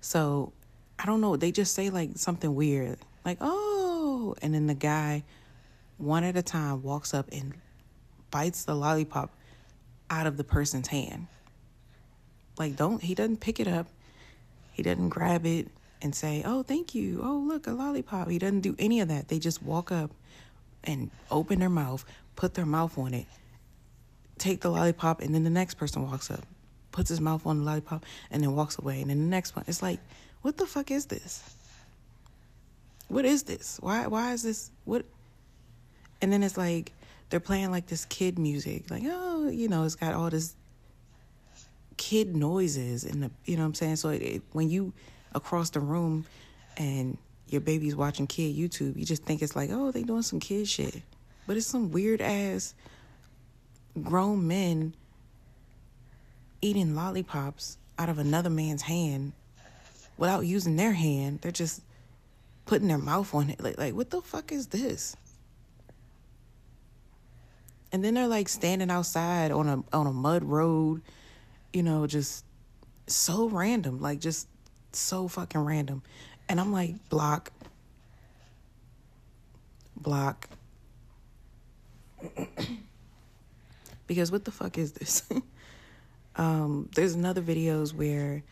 So 0.00 0.52
I 0.98 1.06
don't 1.06 1.20
know. 1.20 1.36
They 1.36 1.52
just 1.52 1.74
say 1.74 1.90
like 1.90 2.10
something 2.16 2.54
weird, 2.54 2.98
like, 3.24 3.38
oh, 3.40 4.34
and 4.42 4.54
then 4.54 4.66
the 4.66 4.74
guy, 4.74 5.24
one 5.98 6.24
at 6.24 6.36
a 6.36 6.42
time, 6.42 6.82
walks 6.82 7.14
up 7.14 7.28
and 7.32 7.54
bites 8.30 8.64
the 8.64 8.74
lollipop 8.74 9.30
out 10.10 10.26
of 10.26 10.36
the 10.36 10.44
person's 10.44 10.88
hand. 10.88 11.26
Like, 12.58 12.76
don't, 12.76 13.02
he 13.02 13.14
doesn't 13.14 13.40
pick 13.40 13.60
it 13.60 13.68
up, 13.68 13.86
he 14.72 14.82
doesn't 14.82 15.10
grab 15.10 15.44
it, 15.44 15.68
and 16.02 16.14
say, 16.14 16.42
"Oh, 16.44 16.62
thank 16.62 16.94
you. 16.94 17.20
Oh, 17.22 17.44
look, 17.46 17.66
a 17.66 17.72
lollipop." 17.72 18.28
He 18.28 18.38
doesn't 18.38 18.60
do 18.60 18.74
any 18.78 19.00
of 19.00 19.08
that. 19.08 19.28
They 19.28 19.38
just 19.38 19.62
walk 19.62 19.90
up 19.90 20.10
and 20.84 21.10
open 21.30 21.58
their 21.58 21.70
mouth, 21.70 22.04
put 22.36 22.54
their 22.54 22.66
mouth 22.66 22.96
on 22.98 23.14
it, 23.14 23.26
take 24.38 24.60
the 24.60 24.70
lollipop, 24.70 25.20
and 25.20 25.34
then 25.34 25.44
the 25.44 25.50
next 25.50 25.74
person 25.74 26.08
walks 26.08 26.30
up, 26.30 26.44
puts 26.92 27.08
his 27.08 27.20
mouth 27.20 27.46
on 27.46 27.58
the 27.58 27.64
lollipop, 27.64 28.04
and 28.30 28.42
then 28.42 28.54
walks 28.54 28.78
away. 28.78 29.00
And 29.00 29.10
then 29.10 29.18
the 29.18 29.30
next 29.30 29.56
one, 29.56 29.64
it's 29.68 29.82
like, 29.82 30.00
what 30.42 30.56
the 30.56 30.66
fuck 30.66 30.90
is 30.90 31.06
this? 31.06 31.42
What 33.08 33.24
is 33.24 33.44
this? 33.44 33.78
Why? 33.80 34.06
Why 34.06 34.32
is 34.32 34.42
this? 34.42 34.70
What? 34.84 35.04
And 36.20 36.32
then 36.32 36.42
it's 36.42 36.56
like 36.56 36.92
they're 37.30 37.40
playing 37.40 37.70
like 37.70 37.86
this 37.86 38.04
kid 38.04 38.38
music, 38.38 38.90
like 38.90 39.02
oh, 39.06 39.48
you 39.48 39.68
know, 39.68 39.84
it's 39.84 39.94
got 39.94 40.14
all 40.14 40.30
this 40.30 40.54
kid 41.96 42.36
noises 42.36 43.04
and 43.04 43.22
the, 43.22 43.30
you 43.44 43.56
know 43.56 43.62
what 43.62 43.68
I'm 43.68 43.74
saying. 43.74 43.96
So 43.96 44.10
it, 44.10 44.22
it, 44.22 44.42
when 44.52 44.68
you 44.68 44.92
across 45.34 45.70
the 45.70 45.80
room 45.80 46.26
and 46.76 47.16
your 47.48 47.60
baby's 47.60 47.96
watching 47.96 48.26
kid 48.26 48.56
YouTube, 48.56 48.96
you 48.96 49.04
just 49.04 49.24
think 49.24 49.42
it's 49.42 49.56
like, 49.56 49.70
oh, 49.72 49.90
they 49.90 50.02
doing 50.02 50.22
some 50.22 50.40
kid 50.40 50.68
shit. 50.68 51.02
But 51.46 51.56
it's 51.56 51.66
some 51.66 51.90
weird 51.90 52.20
ass 52.20 52.74
grown 54.02 54.46
men 54.46 54.94
eating 56.60 56.94
lollipops 56.94 57.78
out 57.98 58.08
of 58.08 58.18
another 58.18 58.50
man's 58.50 58.82
hand 58.82 59.32
without 60.18 60.40
using 60.40 60.76
their 60.76 60.92
hand. 60.92 61.40
They're 61.40 61.52
just 61.52 61.82
putting 62.66 62.88
their 62.88 62.98
mouth 62.98 63.34
on 63.34 63.50
it. 63.50 63.60
Like, 63.60 63.78
like 63.78 63.94
what 63.94 64.10
the 64.10 64.20
fuck 64.20 64.52
is 64.52 64.68
this? 64.68 65.16
And 67.92 68.04
then 68.04 68.14
they're 68.14 68.26
like 68.26 68.48
standing 68.48 68.90
outside 68.90 69.50
on 69.52 69.68
a 69.68 69.82
on 69.92 70.06
a 70.06 70.12
mud 70.12 70.44
road, 70.44 71.02
you 71.72 71.82
know, 71.82 72.06
just 72.06 72.44
so 73.06 73.48
random, 73.48 74.00
like 74.00 74.20
just 74.20 74.48
so 74.92 75.28
fucking 75.28 75.60
random. 75.60 76.02
And 76.48 76.60
I'm 76.60 76.72
like, 76.72 77.08
block, 77.08 77.52
block. 79.96 80.48
because 84.06 84.32
what 84.32 84.44
the 84.44 84.50
fuck 84.50 84.78
is 84.78 84.92
this? 84.92 85.28
um, 86.36 86.88
there's 86.94 87.14
another 87.14 87.42
videos 87.42 87.94
where 87.94 88.42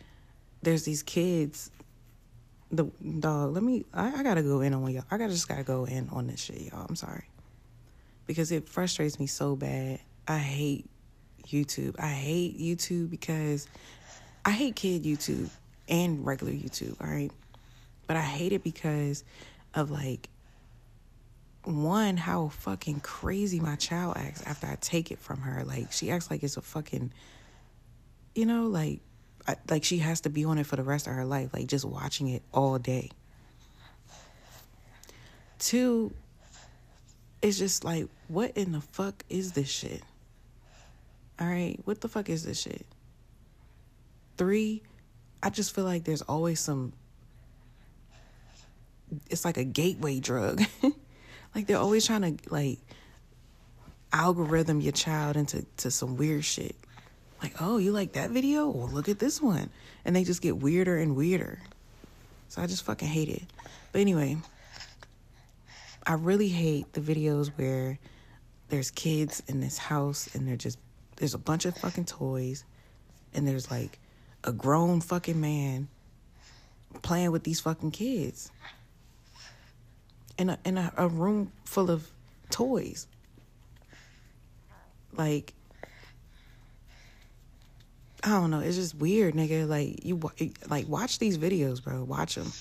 there's 0.61 0.83
these 0.83 1.03
kids. 1.03 1.71
The 2.71 2.85
dog. 3.19 3.53
Let 3.53 3.63
me. 3.63 3.85
I, 3.93 4.19
I 4.19 4.23
gotta 4.23 4.41
go 4.41 4.61
in 4.61 4.73
on 4.73 4.89
y'all. 4.91 5.05
I 5.11 5.17
gotta 5.17 5.33
just 5.33 5.47
gotta 5.47 5.63
go 5.63 5.85
in 5.85 6.09
on 6.09 6.27
this 6.27 6.41
shit, 6.41 6.61
y'all. 6.61 6.85
I'm 6.87 6.95
sorry 6.95 7.25
because 8.25 8.51
it 8.51 8.67
frustrates 8.67 9.19
me 9.19 9.27
so 9.27 9.55
bad. 9.55 9.99
I 10.27 10.37
hate 10.37 10.89
YouTube. 11.47 11.95
I 11.99 12.09
hate 12.09 12.59
YouTube 12.59 13.09
because 13.09 13.67
I 14.43 14.51
hate 14.51 14.75
kid 14.75 15.03
YouTube 15.03 15.49
and 15.87 16.25
regular 16.25 16.53
YouTube, 16.53 16.99
all 17.01 17.07
right? 17.07 17.31
But 18.07 18.17
I 18.17 18.21
hate 18.21 18.53
it 18.53 18.63
because 18.63 19.23
of 19.73 19.91
like 19.91 20.29
one, 21.63 22.17
how 22.17 22.49
fucking 22.49 22.99
crazy 22.99 23.59
my 23.59 23.75
child 23.75 24.17
acts 24.17 24.43
after 24.43 24.67
I 24.67 24.77
take 24.79 25.11
it 25.11 25.19
from 25.19 25.41
her. 25.41 25.63
Like 25.63 25.91
she 25.91 26.11
acts 26.11 26.29
like 26.29 26.43
it's 26.43 26.57
a 26.57 26.61
fucking 26.61 27.11
you 28.35 28.45
know, 28.45 28.67
like 28.67 28.99
I, 29.47 29.55
like 29.69 29.83
she 29.83 29.99
has 29.99 30.21
to 30.21 30.29
be 30.29 30.45
on 30.45 30.57
it 30.57 30.65
for 30.65 30.75
the 30.75 30.83
rest 30.83 31.07
of 31.07 31.13
her 31.13 31.25
life, 31.25 31.53
like 31.53 31.67
just 31.67 31.85
watching 31.85 32.27
it 32.27 32.43
all 32.53 32.77
day. 32.77 33.09
Two, 35.57 36.13
it's 37.41 37.57
just 37.57 37.83
like, 37.83 38.07
what 38.27 38.55
in 38.57 38.71
the 38.71 38.81
fuck 38.81 39.23
is 39.29 39.51
this 39.53 39.69
shit? 39.69 40.01
All 41.39 41.47
right, 41.47 41.79
what 41.83 42.01
the 42.01 42.07
fuck 42.07 42.29
is 42.29 42.45
this 42.45 42.61
shit? 42.61 42.85
Three, 44.37 44.83
I 45.43 45.49
just 45.49 45.75
feel 45.75 45.83
like 45.83 46.03
there's 46.03 46.21
always 46.21 46.59
some. 46.59 46.93
It's 49.29 49.45
like 49.45 49.57
a 49.57 49.63
gateway 49.63 50.19
drug. 50.19 50.61
like 51.55 51.67
they're 51.67 51.77
always 51.77 52.05
trying 52.05 52.37
to 52.37 52.49
like 52.49 52.79
algorithm 54.11 54.81
your 54.81 54.93
child 54.93 55.35
into 55.35 55.65
to 55.77 55.91
some 55.91 56.17
weird 56.17 56.43
shit. 56.45 56.75
Like, 57.43 57.61
oh, 57.61 57.77
you 57.77 57.91
like 57.91 58.13
that 58.13 58.31
video? 58.31 58.69
Well, 58.69 58.87
look 58.87 59.09
at 59.09 59.19
this 59.19 59.41
one. 59.41 59.69
And 60.03 60.15
they 60.15 60.23
just 60.23 60.41
get 60.41 60.57
weirder 60.57 60.97
and 60.97 61.15
weirder. 61.15 61.59
So 62.47 62.61
I 62.61 62.67
just 62.67 62.83
fucking 62.83 63.07
hate 63.07 63.29
it. 63.29 63.43
But 63.91 64.01
anyway, 64.01 64.37
I 66.05 66.13
really 66.13 66.49
hate 66.49 66.93
the 66.93 67.01
videos 67.01 67.51
where 67.55 67.97
there's 68.69 68.91
kids 68.91 69.41
in 69.47 69.59
this 69.59 69.77
house 69.77 70.33
and 70.35 70.47
they're 70.47 70.55
just 70.55 70.79
there's 71.17 71.33
a 71.33 71.39
bunch 71.39 71.65
of 71.65 71.75
fucking 71.77 72.05
toys 72.05 72.65
and 73.33 73.47
there's 73.47 73.71
like 73.71 73.99
a 74.43 74.51
grown 74.51 75.01
fucking 75.01 75.39
man 75.39 75.87
playing 77.01 77.31
with 77.31 77.43
these 77.43 77.59
fucking 77.59 77.91
kids 77.91 78.51
in 80.37 80.49
a 80.49 80.59
in 80.65 80.77
a, 80.77 80.91
a 80.97 81.07
room 81.07 81.51
full 81.65 81.89
of 81.89 82.09
toys. 82.49 83.07
Like 85.15 85.53
I 88.23 88.29
don't 88.29 88.49
know. 88.49 88.59
It's 88.59 88.75
just 88.75 88.95
weird, 88.95 89.35
nigga. 89.35 89.67
Like 89.67 90.03
you, 90.03 90.19
like 90.67 90.87
watch 90.87 91.19
these 91.19 91.37
videos, 91.37 91.83
bro. 91.83 92.03
Watch 92.03 92.35
them. 92.35 92.51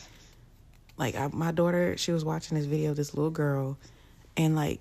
Like 0.97 1.15
I, 1.17 1.29
my 1.33 1.53
daughter, 1.53 1.97
she 1.97 2.13
was 2.13 2.25
watching 2.25 2.57
this 2.57 2.67
video. 2.67 2.95
This 2.95 3.15
little 3.15 3.31
girl, 3.31 3.77
and 4.37 4.55
like, 4.55 4.81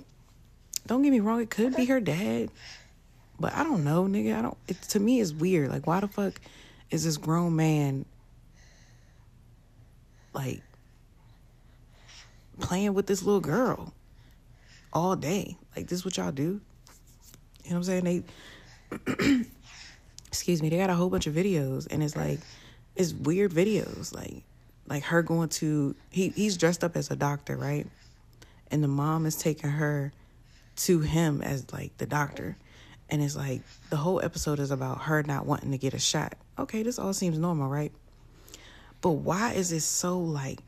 don't 0.86 1.02
get 1.02 1.12
me 1.12 1.20
wrong, 1.20 1.42
it 1.42 1.50
could 1.50 1.76
be 1.76 1.86
her 1.86 2.00
dad, 2.00 2.50
but 3.40 3.54
I 3.54 3.64
don't 3.64 3.84
know, 3.84 4.06
nigga. 4.06 4.38
I 4.38 4.42
don't. 4.42 4.58
It, 4.68 4.82
to 4.84 5.00
me, 5.00 5.20
it's 5.20 5.34
weird. 5.34 5.70
Like, 5.70 5.88
why 5.88 6.00
the 6.00 6.08
fuck 6.08 6.40
is 6.92 7.04
this 7.04 7.18
grown 7.18 7.56
man 7.56 8.06
like 10.34 10.62
playing 12.60 12.94
with 12.94 13.08
this 13.08 13.24
little 13.24 13.42
girl 13.42 13.94
all 14.92 15.16
day? 15.16 15.58
Like, 15.76 15.88
this 15.88 16.06
what 16.06 16.18
y'all 16.18 16.32
do? 16.32 16.62
You 17.64 17.72
know 17.72 17.78
what 17.80 17.90
I'm 17.90 18.04
saying? 18.04 18.24
They 19.08 19.46
excuse 20.28 20.62
me, 20.62 20.70
they 20.70 20.78
got 20.78 20.90
a 20.90 20.96
whole 20.96 21.10
bunch 21.10 21.28
of 21.28 21.34
videos 21.34 21.88
and 21.90 22.04
it's 22.04 22.16
like 22.16 22.40
it's 22.96 23.14
weird 23.14 23.52
videos 23.52 24.14
like 24.14 24.44
like 24.88 25.04
her 25.04 25.22
going 25.22 25.50
to 25.50 25.96
he 26.10 26.30
he's 26.30 26.58
dressed 26.58 26.84
up 26.84 26.96
as 26.96 27.10
a 27.12 27.16
doctor, 27.16 27.56
right? 27.56 27.88
And 28.72 28.84
the 28.84 28.88
mom 28.88 29.26
is 29.26 29.36
taking 29.36 29.70
her 29.70 30.12
to 30.76 31.00
him 31.00 31.42
as 31.42 31.72
like 31.72 31.98
the 31.98 32.06
doctor. 32.06 32.58
And 33.10 33.22
it's 33.22 33.36
like 33.36 33.62
the 33.90 33.98
whole 33.98 34.22
episode 34.24 34.60
is 34.60 34.72
about 34.72 35.04
her 35.04 35.22
not 35.24 35.46
wanting 35.46 35.72
to 35.72 35.78
get 35.78 35.94
a 35.94 36.00
shot. 36.00 36.34
Okay, 36.58 36.84
this 36.84 36.98
all 36.98 37.14
seems 37.14 37.38
normal, 37.38 37.68
right? 37.68 37.92
But 39.02 39.12
why 39.12 39.54
is 39.54 39.72
it 39.72 39.82
so 39.82 40.20
like 40.20 40.60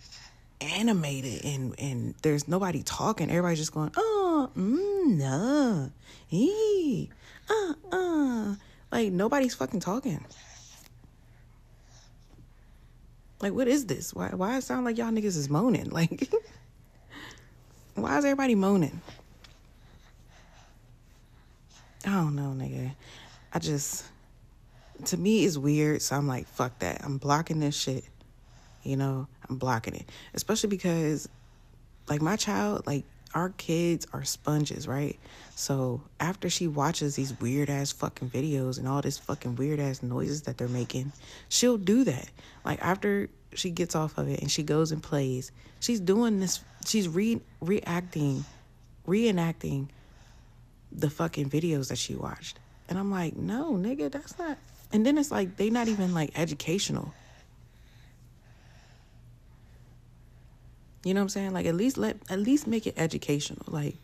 animated 0.62 1.43
and 1.45 1.75
and 1.80 2.15
there's 2.21 2.47
nobody 2.47 2.84
talking? 2.84 3.30
Everybody's 3.30 3.60
just 3.60 3.73
going, 3.73 3.91
oh, 3.97 4.49
mm, 4.56 5.17
no, 5.17 5.91
ee, 6.32 7.10
uh, 7.49 7.73
uh. 7.91 8.56
Like 8.91 9.12
nobody's 9.12 9.56
fucking 9.56 9.80
talking. 9.80 10.23
Like 13.41 13.53
what 13.53 13.67
is 13.67 13.85
this? 13.85 14.13
Why 14.13 14.29
why 14.29 14.57
it 14.57 14.61
sound 14.61 14.85
like 14.85 14.97
y'all 14.97 15.11
niggas 15.11 15.37
is 15.37 15.49
moaning? 15.49 15.91
Like 15.95 16.29
why 17.95 18.17
is 18.17 18.25
everybody 18.25 18.55
moaning? 18.55 18.99
I 22.05 22.11
don't 22.11 22.35
know, 22.35 22.53
nigga. 22.55 22.93
I 23.53 23.59
just 23.59 24.05
to 25.05 25.17
me 25.17 25.45
it's 25.45 25.57
weird, 25.57 26.01
so 26.01 26.15
I'm 26.15 26.27
like, 26.27 26.47
fuck 26.47 26.77
that. 26.79 27.03
I'm 27.03 27.17
blocking 27.17 27.59
this 27.59 27.75
shit. 27.75 28.03
You 28.83 28.97
know, 28.97 29.27
I'm 29.49 29.57
blocking 29.57 29.95
it. 29.95 30.09
Especially 30.33 30.69
because 30.69 31.29
like 32.07 32.21
my 32.21 32.35
child, 32.35 32.85
like 32.85 33.05
our 33.35 33.49
kids 33.49 34.07
are 34.13 34.23
sponges, 34.23 34.87
right? 34.87 35.19
So 35.55 36.01
after 36.19 36.49
she 36.49 36.67
watches 36.67 37.15
these 37.15 37.37
weird 37.41 37.69
ass 37.69 37.91
fucking 37.91 38.29
videos 38.29 38.79
and 38.79 38.87
all 38.87 39.01
this 39.01 39.17
fucking 39.17 39.57
weird 39.57 39.79
ass 39.79 40.01
noises 40.01 40.43
that 40.43 40.57
they're 40.57 40.69
making, 40.69 41.11
she'll 41.49 41.77
do 41.77 42.05
that. 42.05 42.29
Like 42.63 42.81
after 42.81 43.29
she 43.53 43.69
gets 43.69 43.93
off 43.93 44.17
of 44.17 44.29
it 44.29 44.39
and 44.39 44.49
she 44.49 44.63
goes 44.63 44.93
and 44.93 45.03
plays, 45.03 45.51
she's 45.81 45.99
doing 45.99 46.39
this. 46.39 46.61
She's 46.85 47.09
re 47.09 47.41
reacting, 47.59 48.45
reenacting 49.05 49.89
the 50.91 51.09
fucking 51.09 51.49
videos 51.49 51.89
that 51.89 51.97
she 51.97 52.15
watched. 52.15 52.57
And 52.87 52.97
I'm 52.97 53.11
like, 53.11 53.35
no, 53.35 53.73
nigga, 53.73 54.11
that's 54.11 54.39
not. 54.39 54.57
And 54.93 55.05
then 55.05 55.17
it's 55.17 55.31
like 55.31 55.57
they're 55.57 55.71
not 55.71 55.89
even 55.89 56.13
like 56.13 56.31
educational. 56.39 57.13
You 61.05 61.13
know 61.13 61.19
what 61.19 61.25
I'm 61.25 61.29
saying? 61.29 61.53
Like 61.53 61.67
at 61.67 61.75
least 61.75 61.99
let 61.99 62.17
at 62.29 62.39
least 62.39 62.65
make 62.65 62.87
it 62.87 62.95
educational. 62.97 63.63
Like 63.67 63.95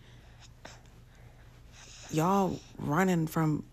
y'all 2.12 2.60
running 2.78 3.26
from 3.26 3.64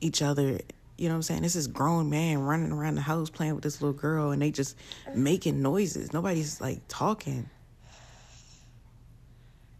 each 0.00 0.22
other. 0.22 0.58
You 0.96 1.08
know 1.08 1.14
what 1.14 1.16
I'm 1.16 1.22
saying? 1.22 1.42
This 1.42 1.54
is 1.54 1.66
grown 1.66 2.08
man 2.08 2.38
running 2.40 2.72
around 2.72 2.94
the 2.94 3.02
house 3.02 3.28
playing 3.28 3.54
with 3.54 3.62
this 3.62 3.82
little 3.82 3.92
girl 3.92 4.30
and 4.30 4.40
they 4.40 4.50
just 4.50 4.74
making 5.14 5.60
noises. 5.60 6.14
Nobody's 6.14 6.62
like 6.62 6.80
talking. 6.88 7.50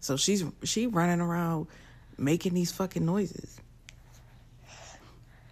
So 0.00 0.18
she's 0.18 0.44
she 0.62 0.86
running 0.86 1.22
around 1.22 1.66
making 2.18 2.52
these 2.52 2.72
fucking 2.72 3.06
noises. 3.06 3.58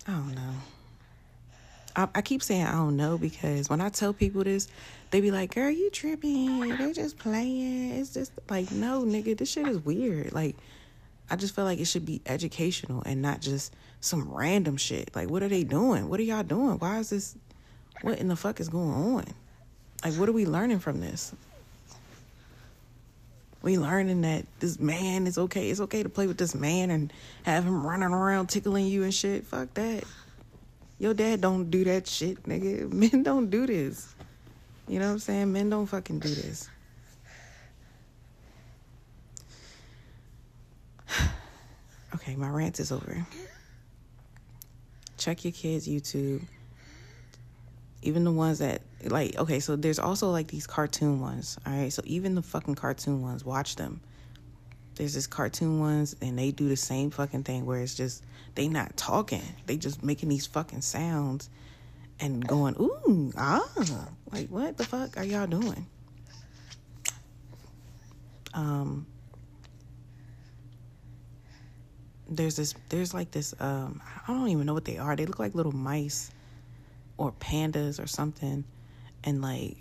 I 0.06 0.12
don't 0.12 0.34
know. 0.34 0.54
I, 1.98 2.08
I 2.14 2.22
keep 2.22 2.44
saying 2.44 2.64
I 2.64 2.72
don't 2.72 2.96
know 2.96 3.18
because 3.18 3.68
when 3.68 3.80
I 3.80 3.88
tell 3.88 4.12
people 4.12 4.44
this, 4.44 4.68
they 5.10 5.20
be 5.20 5.32
like, 5.32 5.52
"Girl, 5.52 5.68
you 5.68 5.90
tripping? 5.90 6.60
They're 6.76 6.92
just 6.92 7.18
playing." 7.18 7.90
It's 7.98 8.14
just 8.14 8.30
like, 8.48 8.70
no, 8.70 9.02
nigga, 9.02 9.36
this 9.36 9.50
shit 9.50 9.66
is 9.66 9.78
weird. 9.78 10.32
Like, 10.32 10.54
I 11.28 11.34
just 11.34 11.56
feel 11.56 11.64
like 11.64 11.80
it 11.80 11.86
should 11.86 12.06
be 12.06 12.22
educational 12.24 13.02
and 13.04 13.20
not 13.20 13.40
just 13.40 13.74
some 14.00 14.32
random 14.32 14.76
shit. 14.76 15.10
Like, 15.16 15.28
what 15.28 15.42
are 15.42 15.48
they 15.48 15.64
doing? 15.64 16.08
What 16.08 16.20
are 16.20 16.22
y'all 16.22 16.44
doing? 16.44 16.78
Why 16.78 16.98
is 16.98 17.10
this? 17.10 17.34
What 18.02 18.20
in 18.20 18.28
the 18.28 18.36
fuck 18.36 18.60
is 18.60 18.68
going 18.68 18.90
on? 18.90 19.24
Like, 20.04 20.14
what 20.14 20.28
are 20.28 20.32
we 20.32 20.46
learning 20.46 20.78
from 20.78 21.00
this? 21.00 21.34
We 23.60 23.76
learning 23.76 24.20
that 24.20 24.46
this 24.60 24.78
man 24.78 25.26
is 25.26 25.36
okay. 25.36 25.68
It's 25.68 25.80
okay 25.80 26.04
to 26.04 26.08
play 26.08 26.28
with 26.28 26.38
this 26.38 26.54
man 26.54 26.92
and 26.92 27.12
have 27.42 27.64
him 27.64 27.84
running 27.84 28.10
around 28.10 28.46
tickling 28.46 28.86
you 28.86 29.02
and 29.02 29.12
shit. 29.12 29.44
Fuck 29.46 29.74
that. 29.74 30.04
Your 30.98 31.14
dad 31.14 31.40
don't 31.40 31.70
do 31.70 31.84
that 31.84 32.06
shit, 32.08 32.42
nigga. 32.44 32.92
Men 32.98 33.22
don't 33.22 33.48
do 33.50 33.66
this. 33.66 34.14
You 34.88 34.98
know 34.98 35.06
what 35.06 35.12
I'm 35.12 35.18
saying? 35.18 35.52
Men 35.52 35.70
don't 35.70 35.86
fucking 35.86 36.18
do 36.18 36.28
this. 36.28 36.68
okay, 42.14 42.34
my 42.36 42.48
rant 42.48 42.80
is 42.80 42.90
over. 42.90 43.26
Check 45.18 45.44
your 45.44 45.52
kids' 45.52 45.86
YouTube. 45.86 46.42
Even 48.02 48.24
the 48.24 48.32
ones 48.32 48.60
that 48.60 48.82
like 49.04 49.36
okay, 49.36 49.60
so 49.60 49.76
there's 49.76 49.98
also 49.98 50.30
like 50.30 50.46
these 50.48 50.66
cartoon 50.66 51.20
ones. 51.20 51.58
All 51.66 51.72
right, 51.72 51.92
so 51.92 52.00
even 52.06 52.34
the 52.34 52.42
fucking 52.42 52.76
cartoon 52.76 53.22
ones, 53.22 53.44
watch 53.44 53.76
them. 53.76 54.00
There's 54.98 55.14
this 55.14 55.28
cartoon 55.28 55.78
ones, 55.78 56.16
and 56.20 56.36
they 56.36 56.50
do 56.50 56.68
the 56.68 56.76
same 56.76 57.10
fucking 57.10 57.44
thing 57.44 57.64
where 57.64 57.80
it's 57.80 57.94
just 57.94 58.24
they 58.56 58.66
not 58.66 58.96
talking, 58.96 59.42
they 59.66 59.76
just 59.76 60.02
making 60.02 60.28
these 60.28 60.44
fucking 60.48 60.80
sounds 60.80 61.48
and 62.18 62.44
going 62.44 62.74
ooh 62.80 63.32
ah, 63.36 64.08
like 64.32 64.48
what 64.48 64.76
the 64.76 64.82
fuck 64.82 65.16
are 65.16 65.22
y'all 65.22 65.46
doing? 65.46 65.86
Um, 68.54 69.06
there's 72.28 72.56
this, 72.56 72.74
there's 72.88 73.14
like 73.14 73.30
this, 73.30 73.54
um, 73.60 74.02
I 74.26 74.32
don't 74.32 74.48
even 74.48 74.66
know 74.66 74.74
what 74.74 74.84
they 74.84 74.98
are. 74.98 75.14
They 75.14 75.26
look 75.26 75.38
like 75.38 75.54
little 75.54 75.70
mice 75.70 76.32
or 77.18 77.30
pandas 77.30 78.02
or 78.02 78.08
something, 78.08 78.64
and 79.22 79.40
like 79.40 79.76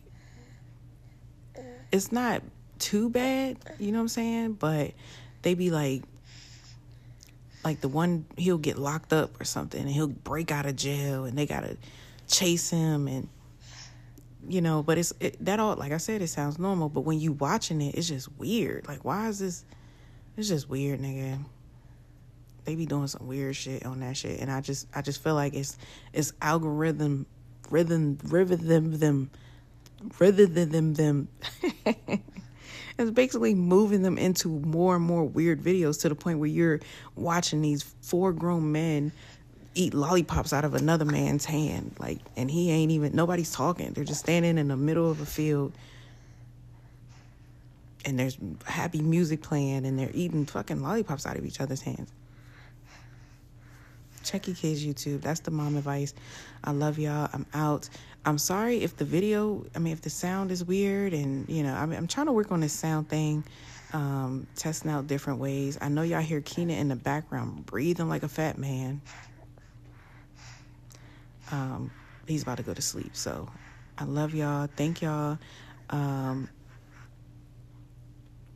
it's 1.92 2.12
not 2.12 2.44
too 2.80 3.10
bad, 3.10 3.58
you 3.80 3.92
know 3.92 4.00
what 4.00 4.04
I'm 4.04 4.08
saying? 4.10 4.54
But 4.54 4.92
they 5.42 5.54
be 5.54 5.70
like 5.72 6.04
like 7.64 7.82
the 7.82 7.88
one 7.88 8.26
he'll 8.38 8.58
get 8.58 8.78
locked 8.78 9.12
up 9.12 9.42
or 9.42 9.44
something 9.44 9.82
and 9.82 9.90
he'll 9.90 10.08
break 10.08 10.52
out 10.52 10.66
of 10.66 10.76
jail 10.76 11.26
and 11.26 11.38
they 11.38 11.46
gotta 11.46 11.76
chase 12.28 12.70
him 12.70 13.08
and 13.08 13.28
you 14.48 14.62
know 14.62 14.82
but 14.82 14.98
it's 14.98 15.12
it, 15.20 15.44
that 15.44 15.60
all 15.60 15.76
like 15.76 15.92
i 15.92 15.98
said 15.98 16.22
it 16.22 16.28
sounds 16.28 16.58
normal 16.60 16.88
but 16.88 17.02
when 17.02 17.20
you 17.20 17.34
watching 17.34 17.82
it 17.82 17.96
it's 17.96 18.08
just 18.08 18.30
weird 18.38 18.88
like 18.88 19.04
why 19.04 19.28
is 19.28 19.40
this 19.40 19.66
it's 20.38 20.48
just 20.48 20.70
weird 20.70 21.02
nigga 21.02 21.38
they 22.68 22.76
be 22.76 22.86
doing 22.86 23.08
some 23.08 23.26
weird 23.26 23.56
shit 23.56 23.86
on 23.86 24.02
that 24.02 24.18
shit, 24.18 24.42
and 24.42 24.52
I 24.52 24.60
just 24.60 24.88
I 24.94 25.02
just 25.02 25.24
feel 25.24 25.36
like 25.36 25.54
it's 25.54 25.78
it's 26.12 26.34
algorithm 26.42 27.26
rhythm 27.72 28.18
rhythm 28.26 29.00
them 29.00 29.32
rhythm 30.20 30.54
them 30.54 30.94
them. 30.94 31.28
It's 32.98 33.12
basically 33.12 33.54
moving 33.54 34.02
them 34.02 34.18
into 34.18 34.48
more 34.48 34.96
and 34.96 35.06
more 35.06 35.24
weird 35.24 35.62
videos 35.62 36.02
to 36.02 36.10
the 36.10 36.16
point 36.16 36.40
where 36.40 36.50
you're 36.50 36.80
watching 37.16 37.62
these 37.62 37.84
four 38.02 38.34
grown 38.34 38.72
men 38.72 39.12
eat 39.76 39.94
lollipops 39.94 40.54
out 40.54 40.66
of 40.66 40.74
another 40.74 41.06
man's 41.06 41.46
hand 41.46 41.96
like 42.00 42.18
and 42.36 42.50
he 42.50 42.72
ain't 42.72 42.92
even 42.92 43.16
nobody's 43.16 43.52
talking 43.52 43.94
they're 43.94 44.04
just 44.04 44.22
standing 44.22 44.58
in 44.58 44.70
the 44.70 44.78
middle 44.78 45.12
of 45.12 45.22
a 45.22 45.26
field 45.26 45.72
and 48.08 48.18
there's 48.18 48.38
happy 48.66 49.02
music 49.02 49.42
playing 49.42 49.86
and 49.86 50.00
they're 50.00 50.12
eating 50.14 50.46
fucking 50.46 50.82
lollipops 50.82 51.26
out 51.26 51.36
of 51.36 51.46
each 51.46 51.60
other's 51.60 51.82
hands. 51.82 52.10
Check 54.24 54.48
your 54.48 54.56
kids' 54.56 54.86
YouTube. 54.86 55.22
That's 55.22 55.42
the 55.42 55.52
mom 55.52 55.76
advice. 55.76 56.14
I 56.64 56.72
love 56.72 56.98
y'all. 56.98 57.30
I'm 57.34 57.46
out. 57.54 57.90
I'm 58.28 58.38
sorry 58.38 58.84
if 58.84 58.98
the 58.98 59.06
video, 59.06 59.66
I 59.74 59.80
mean, 59.80 59.94
if 59.94 60.02
the 60.02 60.10
sound 60.10 60.52
is 60.52 60.62
weird 60.62 61.14
and, 61.14 61.48
you 61.48 61.64
know, 61.64 61.74
I 61.74 61.86
mean, 61.86 61.98
I'm 61.98 62.08
trying 62.08 62.26
to 62.26 62.34
work 62.34 62.52
on 62.52 62.60
this 62.60 62.74
sound 62.74 63.08
thing, 63.08 63.46
um, 63.94 64.48
testing 64.54 64.92
out 64.92 65.08
different 65.08 65.40
ways. 65.40 65.78
I 65.80 65.88
know 65.88 66.02
y'all 66.02 66.20
hear 66.20 66.42
Keena 66.42 66.74
in 66.74 66.90
the 66.90 66.98
background 66.98 67.66
breathing 67.66 68.10
like 68.10 68.24
a 68.24 68.28
fat 68.28 68.58
man. 68.58 69.00
Um, 71.54 71.90
he's 72.28 72.44
about 72.44 72.58
to 72.58 72.64
go 72.64 72.74
to 72.74 72.82
sleep. 72.82 73.16
So 73.16 73.48
I 73.98 74.04
love 74.04 74.36
y'all. 74.36 74.68
Thank 74.76 75.02
y'all. 75.02 75.38
Um, 75.90 76.50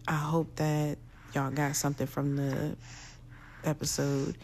I 0.05 0.17
hope 0.17 0.53
that 0.57 0.97
y'all 1.33 1.49
got 1.49 1.77
something 1.77 2.07
from 2.07 2.35
the 2.35 2.75
episode 3.63 4.37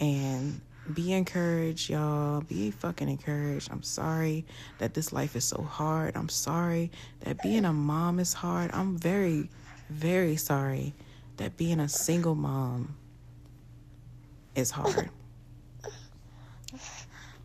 and 0.00 0.60
be 0.94 1.12
encouraged, 1.12 1.90
y'all. 1.90 2.40
Be 2.40 2.70
fucking 2.70 3.08
encouraged. 3.08 3.70
I'm 3.70 3.82
sorry 3.82 4.44
that 4.78 4.94
this 4.94 5.12
life 5.12 5.36
is 5.36 5.44
so 5.44 5.62
hard. 5.62 6.16
I'm 6.16 6.28
sorry 6.28 6.90
that 7.20 7.42
being 7.42 7.64
a 7.64 7.72
mom 7.72 8.18
is 8.18 8.32
hard. 8.32 8.70
I'm 8.72 8.96
very, 8.96 9.50
very 9.90 10.36
sorry 10.36 10.94
that 11.36 11.56
being 11.56 11.80
a 11.80 11.88
single 11.88 12.34
mom 12.34 12.96
is 14.54 14.70
hard. 14.70 15.10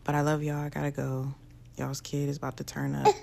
But 0.04 0.16
I 0.16 0.22
love 0.22 0.42
y'all. 0.42 0.56
I 0.56 0.68
gotta 0.68 0.90
go. 0.90 1.32
Y'all's 1.76 2.00
kid 2.00 2.28
is 2.28 2.36
about 2.36 2.56
to 2.56 2.64
turn 2.64 2.94
up. 2.94 3.14